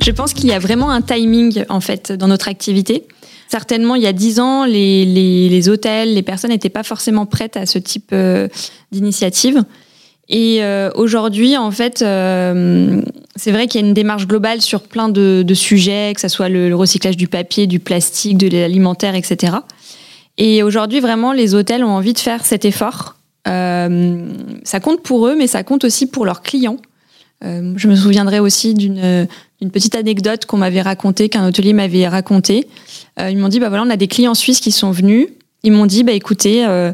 Je 0.01 0.11
pense 0.11 0.33
qu'il 0.33 0.47
y 0.47 0.53
a 0.53 0.59
vraiment 0.59 0.91
un 0.91 1.01
timing 1.01 1.65
en 1.67 1.79
fait 1.81 2.11
dans 2.11 2.27
notre 2.27 2.47
activité. 2.47 3.07
Certainement, 3.47 3.95
il 3.95 4.01
y 4.01 4.07
a 4.07 4.13
dix 4.13 4.39
ans, 4.39 4.65
les, 4.65 5.05
les, 5.05 5.69
hôtels, 5.69 6.13
les 6.13 6.23
personnes 6.23 6.49
n'étaient 6.49 6.69
pas 6.69 6.83
forcément 6.83 7.25
prêtes 7.25 7.57
à 7.57 7.65
ce 7.65 7.77
type 7.77 8.09
euh, 8.11 8.47
d'initiative. 8.91 9.63
Et 10.27 10.63
euh, 10.63 10.89
aujourd'hui, 10.95 11.55
en 11.55 11.69
fait, 11.69 12.01
euh, 12.01 13.01
c'est 13.35 13.51
vrai 13.51 13.67
qu'il 13.67 13.81
y 13.81 13.83
a 13.83 13.87
une 13.87 13.93
démarche 13.93 14.25
globale 14.25 14.61
sur 14.61 14.81
plein 14.81 15.09
de, 15.09 15.45
sujets, 15.53 16.13
que 16.15 16.21
ce 16.21 16.27
soit 16.27 16.49
le, 16.49 16.75
recyclage 16.75 17.17
du 17.17 17.27
papier, 17.27 17.67
du 17.67 17.79
plastique, 17.79 18.37
de 18.37 18.47
l'alimentaire, 18.47 19.13
etc. 19.13 19.57
Et 20.37 20.63
aujourd'hui, 20.63 20.99
vraiment, 20.99 21.31
les 21.31 21.53
hôtels 21.53 21.83
ont 21.83 21.91
envie 21.91 22.13
de 22.13 22.19
faire 22.19 22.43
cet 22.45 22.65
effort. 22.65 23.15
ça 23.45 24.79
compte 24.81 25.03
pour 25.03 25.27
eux, 25.27 25.35
mais 25.37 25.45
ça 25.45 25.63
compte 25.63 25.83
aussi 25.83 26.07
pour 26.07 26.25
leurs 26.25 26.41
clients. 26.41 26.77
Je 27.75 27.87
me 27.87 27.95
souviendrai 27.95 28.39
aussi 28.39 28.73
d'une 28.73 29.27
une 29.61 29.71
petite 29.71 29.95
anecdote 29.95 30.45
qu'on 30.45 30.57
m'avait 30.57 30.81
racontée, 30.81 31.29
qu'un 31.29 31.47
hôtelier 31.47 31.73
m'avait 31.73 32.07
racontée. 32.07 32.67
Euh, 33.19 33.29
ils 33.29 33.37
m'ont 33.37 33.47
dit, 33.47 33.59
bah 33.59 33.69
voilà, 33.69 33.83
on 33.83 33.89
a 33.89 33.97
des 33.97 34.07
clients 34.07 34.33
suisses 34.33 34.59
qui 34.59 34.71
sont 34.71 34.91
venus. 34.91 35.27
Ils 35.63 35.71
m'ont 35.71 35.85
dit, 35.85 36.03
bah 36.03 36.11
écoutez, 36.11 36.65
euh, 36.65 36.91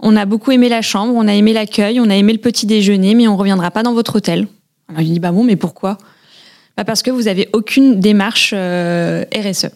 on 0.00 0.16
a 0.16 0.24
beaucoup 0.24 0.50
aimé 0.50 0.68
la 0.68 0.82
chambre, 0.82 1.12
on 1.14 1.28
a 1.28 1.34
aimé 1.34 1.52
l'accueil, 1.52 2.00
on 2.00 2.08
a 2.10 2.16
aimé 2.16 2.32
le 2.32 2.38
petit 2.38 2.66
déjeuner, 2.66 3.14
mais 3.14 3.28
on 3.28 3.36
reviendra 3.36 3.70
pas 3.70 3.82
dans 3.82 3.94
votre 3.94 4.16
hôtel. 4.16 4.48
Alors 4.88 5.02
il 5.02 5.12
dit, 5.12 5.20
bah 5.20 5.32
bon, 5.32 5.44
mais 5.44 5.56
pourquoi? 5.56 5.98
Bah 6.76 6.84
Parce 6.84 7.02
que 7.02 7.10
vous 7.10 7.28
avez 7.28 7.48
aucune 7.52 8.00
démarche 8.00 8.52
euh, 8.56 9.24
RSE. 9.34 9.68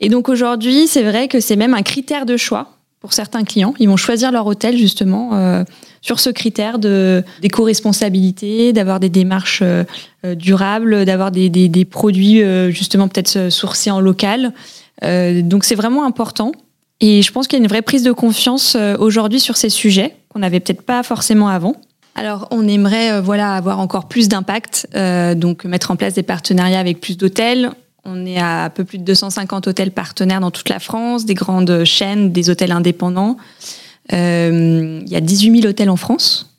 Et 0.00 0.08
donc 0.08 0.28
aujourd'hui, 0.28 0.86
c'est 0.86 1.02
vrai 1.02 1.28
que 1.28 1.40
c'est 1.40 1.56
même 1.56 1.74
un 1.74 1.82
critère 1.82 2.26
de 2.26 2.36
choix 2.36 2.72
pour 3.00 3.12
certains 3.12 3.44
clients. 3.44 3.74
Ils 3.78 3.88
vont 3.88 3.96
choisir 3.96 4.32
leur 4.32 4.46
hôtel 4.46 4.76
justement 4.76 5.30
euh, 5.34 5.64
sur 6.00 6.20
ce 6.20 6.30
critère 6.30 6.78
de 6.78 7.24
d'éco-responsabilité, 7.42 8.72
d'avoir 8.72 9.00
des 9.00 9.08
démarches 9.08 9.62
euh, 9.62 9.84
durables, 10.34 11.04
d'avoir 11.04 11.30
des, 11.30 11.48
des, 11.48 11.68
des, 11.68 11.84
produits 11.84 12.42
euh, 12.42 12.70
justement 12.70 13.08
peut-être 13.08 13.50
sourcés 13.50 13.90
en 13.90 14.00
local. 14.00 14.52
donc 15.02 15.64
c'est 15.64 15.74
vraiment 15.74 16.04
important. 16.04 16.52
Et 17.00 17.22
je 17.22 17.30
pense 17.30 17.46
qu'il 17.46 17.58
y 17.58 17.62
a 17.62 17.64
une 17.64 17.68
vraie 17.68 17.82
prise 17.82 18.02
de 18.02 18.10
confiance 18.10 18.76
aujourd'hui 18.98 19.38
sur 19.38 19.56
ces 19.56 19.70
sujets 19.70 20.16
qu'on 20.30 20.40
n'avait 20.40 20.58
peut-être 20.58 20.82
pas 20.82 21.04
forcément 21.04 21.48
avant. 21.48 21.76
Alors, 22.16 22.48
on 22.50 22.66
aimerait 22.66 23.20
voilà 23.20 23.52
avoir 23.54 23.78
encore 23.78 24.08
plus 24.08 24.26
d'impact, 24.26 24.88
donc 25.36 25.64
mettre 25.64 25.92
en 25.92 25.96
place 25.96 26.14
des 26.14 26.24
partenariats 26.24 26.80
avec 26.80 27.00
plus 27.00 27.16
d'hôtels. 27.16 27.70
On 28.04 28.24
est 28.24 28.38
à 28.38 28.64
un 28.64 28.70
peu 28.70 28.84
plus 28.84 28.98
de 28.98 29.04
250 29.04 29.66
hôtels 29.66 29.90
partenaires 29.90 30.40
dans 30.40 30.50
toute 30.50 30.68
la 30.68 30.78
France, 30.78 31.26
des 31.26 31.34
grandes 31.34 31.84
chaînes, 31.84 32.32
des 32.32 32.48
hôtels 32.48 32.72
indépendants. 32.72 33.36
Euh, 34.12 35.00
il 35.04 35.12
y 35.12 35.16
a 35.16 35.20
18 35.20 35.60
000 35.60 35.70
hôtels 35.70 35.90
en 35.90 35.96
France. 35.96 36.54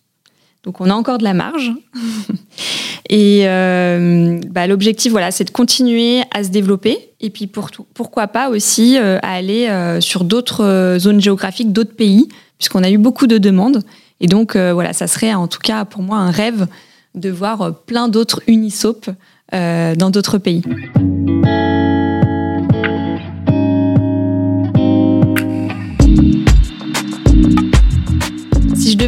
Donc 0.63 0.81
on 0.81 0.89
a 0.89 0.93
encore 0.93 1.17
de 1.17 1.23
la 1.23 1.33
marge. 1.33 1.71
et 3.09 3.41
euh, 3.43 4.39
bah, 4.49 4.67
l'objectif, 4.67 5.12
voilà, 5.12 5.31
c'est 5.31 5.45
de 5.45 5.51
continuer 5.51 6.21
à 6.31 6.43
se 6.43 6.49
développer. 6.49 7.09
Et 7.21 7.29
puis 7.29 7.47
pour 7.47 7.69
pourquoi 7.93 8.27
pas 8.27 8.49
aussi 8.49 8.97
euh, 8.97 9.17
à 9.21 9.33
aller 9.33 9.69
sur 10.01 10.23
d'autres 10.23 10.97
zones 10.99 11.21
géographiques, 11.21 11.71
d'autres 11.71 11.95
pays, 11.95 12.27
puisqu'on 12.57 12.83
a 12.83 12.89
eu 12.89 12.97
beaucoup 12.97 13.27
de 13.27 13.38
demandes. 13.38 13.83
Et 14.21 14.27
donc 14.27 14.57
voilà, 14.57 14.91
ça 14.93 15.07
serait 15.07 15.33
en 15.33 15.47
tout 15.47 15.59
cas 15.59 15.85
pour 15.85 16.01
moi 16.01 16.17
un 16.17 16.31
rêve 16.31 16.67
de 17.15 17.29
voir 17.29 17.73
plein 17.85 18.09
d'autres 18.09 18.41
Unisop 18.47 19.09
dans 19.53 20.09
d'autres 20.12 20.38
pays. 20.38 20.62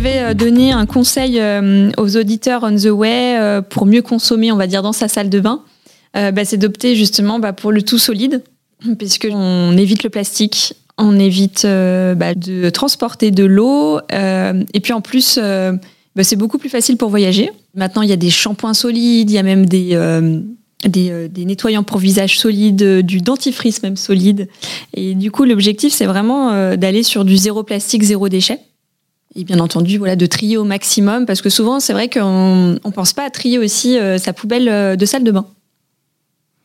Devais 0.02 0.20
euh, 0.20 0.34
donner 0.34 0.72
un 0.72 0.88
conseil 0.88 1.40
euh, 1.40 1.92
aux 1.96 2.18
auditeurs 2.18 2.64
on 2.64 2.76
the 2.76 2.88
way 2.88 3.38
euh, 3.38 3.62
pour 3.62 3.86
mieux 3.86 4.02
consommer, 4.02 4.52
on 4.52 4.56
va 4.56 4.66
dire, 4.66 4.82
dans 4.82 4.94
sa 4.94 5.08
salle 5.08 5.30
de 5.30 5.40
bain, 5.40 5.62
bah, 6.16 6.44
c'est 6.44 6.58
d'opter 6.58 6.96
justement 6.96 7.38
bah, 7.38 7.54
pour 7.54 7.72
le 7.72 7.84
tout 7.84 8.00
solide, 8.00 8.42
puisqu'on 8.98 9.78
évite 9.78 10.04
le 10.04 10.10
plastique, 10.10 10.74
on 10.98 11.20
évite 11.20 11.68
bah, 11.68 12.34
de 12.34 12.72
transporter 12.72 13.30
de 13.30 13.44
l'eau, 13.44 14.00
et 14.10 14.80
puis 14.82 14.92
en 14.92 15.02
plus, 15.02 15.40
c'est 16.22 16.36
beaucoup 16.36 16.58
plus 16.58 16.70
facile 16.70 16.98
pour 16.98 17.10
voyager. 17.10 17.52
Maintenant, 17.76 18.02
il 18.02 18.10
y 18.10 18.14
a 18.14 18.18
des 18.18 18.32
shampoings 18.32 18.74
solides, 18.74 19.30
il 19.30 19.34
y 19.34 19.38
a 19.38 19.44
même 19.44 19.68
des 19.68 19.96
nettoyants 21.46 21.84
pour 21.84 22.00
visage 22.00 22.40
solides, 22.40 23.06
du 23.06 23.22
dentifrice 23.22 23.84
même 23.84 23.96
solide. 23.96 24.50
Et 24.96 25.14
du 25.14 25.32
coup, 25.32 25.46
l'objectif, 25.46 25.94
c'est 25.94 26.08
vraiment 26.08 26.76
d'aller 26.76 27.04
sur 27.04 27.24
du 27.24 27.38
zéro 27.38 27.64
plastique, 27.64 28.04
zéro 28.04 28.28
déchet 28.28 28.60
et 29.36 29.44
bien 29.44 29.60
entendu 29.60 29.98
voilà 29.98 30.16
de 30.16 30.26
trier 30.26 30.58
au 30.58 30.64
maximum 30.64 31.26
parce 31.26 31.42
que 31.42 31.50
souvent 31.50 31.80
c'est 31.80 31.94
vrai 31.94 32.10
qu'on 32.10 32.78
on 32.84 32.92
pense 32.92 33.14
pas 33.14 33.24
à 33.24 33.30
trier 33.30 33.58
aussi 33.58 33.98
euh, 33.98 34.18
sa 34.18 34.34
poubelle 34.34 34.68
euh, 34.68 34.96
de 34.96 35.06
salle 35.06 35.24
de 35.24 35.32
bain. 35.32 35.46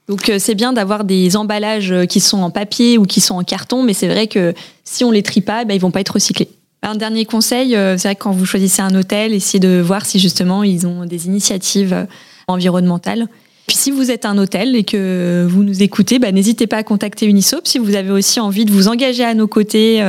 Donc 0.09 0.29
euh, 0.29 0.39
c'est 0.39 0.55
bien 0.55 0.73
d'avoir 0.73 1.05
des 1.05 1.37
emballages 1.37 1.95
qui 2.09 2.21
sont 2.21 2.39
en 2.39 2.51
papier 2.51 2.99
ou 2.99 3.05
qui 3.05 3.21
sont 3.21 3.35
en 3.35 3.45
carton, 3.45 3.83
mais 3.83 3.93
c'est 3.93 4.09
vrai 4.09 4.27
que 4.27 4.55
si 4.85 5.05
on 5.05 5.11
les 5.11 5.23
trie 5.23 5.41
pas, 5.41 5.65
ben, 5.65 5.75
ils 5.75 5.81
vont 5.81 5.91
pas 5.91 6.01
être 6.01 6.15
recyclés. 6.15 6.49
Un 6.83 6.95
dernier 6.95 7.25
conseil, 7.25 7.71
c'est 7.71 8.03
vrai 8.03 8.15
que 8.15 8.23
quand 8.23 8.31
vous 8.31 8.47
choisissez 8.47 8.83
un 8.83 8.95
hôtel, 8.95 9.33
essayez 9.33 9.59
de 9.59 9.81
voir 9.81 10.07
si 10.07 10.21
justement 10.21 10.63
ils 10.63 10.87
ont 10.87 11.05
des 11.05 11.27
initiatives 11.27 12.07
environnementales. 12.47 13.27
Puis 13.67 13.77
si 13.77 13.91
vous 13.91 14.13
êtes 14.13 14.25
un 14.25 14.39
hôtel 14.39 14.77
et 14.77 14.85
que 14.85 15.45
vous 15.51 15.65
nous 15.65 15.83
écoutez, 15.83 16.21
ben, 16.21 16.33
n'hésitez 16.33 16.69
pas 16.69 16.77
à 16.77 16.83
contacter 16.85 17.27
Unisop 17.27 17.63
si 17.65 17.81
vous 17.81 17.97
avez 17.97 18.13
aussi 18.13 18.39
envie 18.39 18.65
de 18.65 18.71
vous 18.71 18.87
engager 18.87 19.25
à 19.25 19.35
nos 19.35 19.49
côtés 19.49 20.05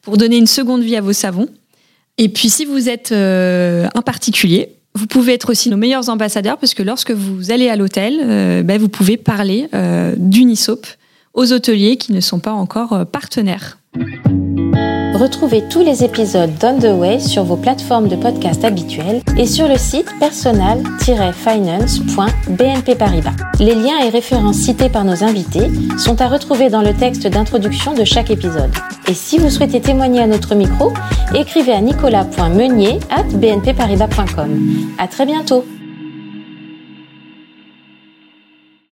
pour 0.00 0.16
donner 0.16 0.38
une 0.38 0.46
seconde 0.46 0.82
vie 0.82 0.96
à 0.96 1.02
vos 1.02 1.12
savons. 1.12 1.48
Et 2.18 2.28
puis 2.28 2.48
si 2.48 2.64
vous 2.64 2.88
êtes 2.88 3.12
euh, 3.12 3.88
un 3.94 4.02
particulier, 4.02 4.76
vous 4.94 5.06
pouvez 5.06 5.32
être 5.32 5.50
aussi 5.50 5.70
nos 5.70 5.76
meilleurs 5.76 6.10
ambassadeurs 6.10 6.58
parce 6.58 6.74
que 6.74 6.82
lorsque 6.82 7.10
vous 7.10 7.50
allez 7.50 7.68
à 7.68 7.76
l'hôtel, 7.76 8.20
euh, 8.22 8.62
ben, 8.62 8.78
vous 8.78 8.88
pouvez 8.88 9.16
parler 9.16 9.68
euh, 9.74 10.14
d'Unisop 10.18 10.82
aux 11.34 11.52
hôteliers 11.52 11.96
qui 11.96 12.12
ne 12.12 12.20
sont 12.20 12.40
pas 12.40 12.52
encore 12.52 13.06
partenaires. 13.06 13.78
Retrouvez 15.14 15.62
tous 15.68 15.82
les 15.82 16.04
épisodes 16.04 16.54
d'On 16.58 16.78
the 16.78 16.98
Way 16.98 17.20
sur 17.20 17.44
vos 17.44 17.56
plateformes 17.56 18.08
de 18.08 18.16
podcast 18.16 18.64
habituelles 18.64 19.20
et 19.36 19.44
sur 19.46 19.68
le 19.68 19.76
site 19.76 20.08
personal-finance.bnp 20.18 22.98
Paribas. 22.98 23.34
Les 23.58 23.74
liens 23.74 23.98
et 24.04 24.08
références 24.08 24.56
cités 24.56 24.88
par 24.88 25.04
nos 25.04 25.22
invités 25.22 25.70
sont 25.98 26.22
à 26.22 26.28
retrouver 26.28 26.70
dans 26.70 26.80
le 26.80 26.94
texte 26.94 27.26
d'introduction 27.26 27.92
de 27.92 28.04
chaque 28.04 28.30
épisode. 28.30 28.70
Et 29.06 29.14
si 29.14 29.36
vous 29.38 29.50
souhaitez 29.50 29.82
témoigner 29.82 30.22
à 30.22 30.26
notre 30.26 30.54
micro, 30.54 30.94
écrivez 31.34 31.72
à 31.72 31.82
nicolas.meunier 31.82 32.98
at 33.10 33.24
bnpparibas.com. 33.24 34.96
À 34.98 35.08
très 35.08 35.26
bientôt! 35.26 35.66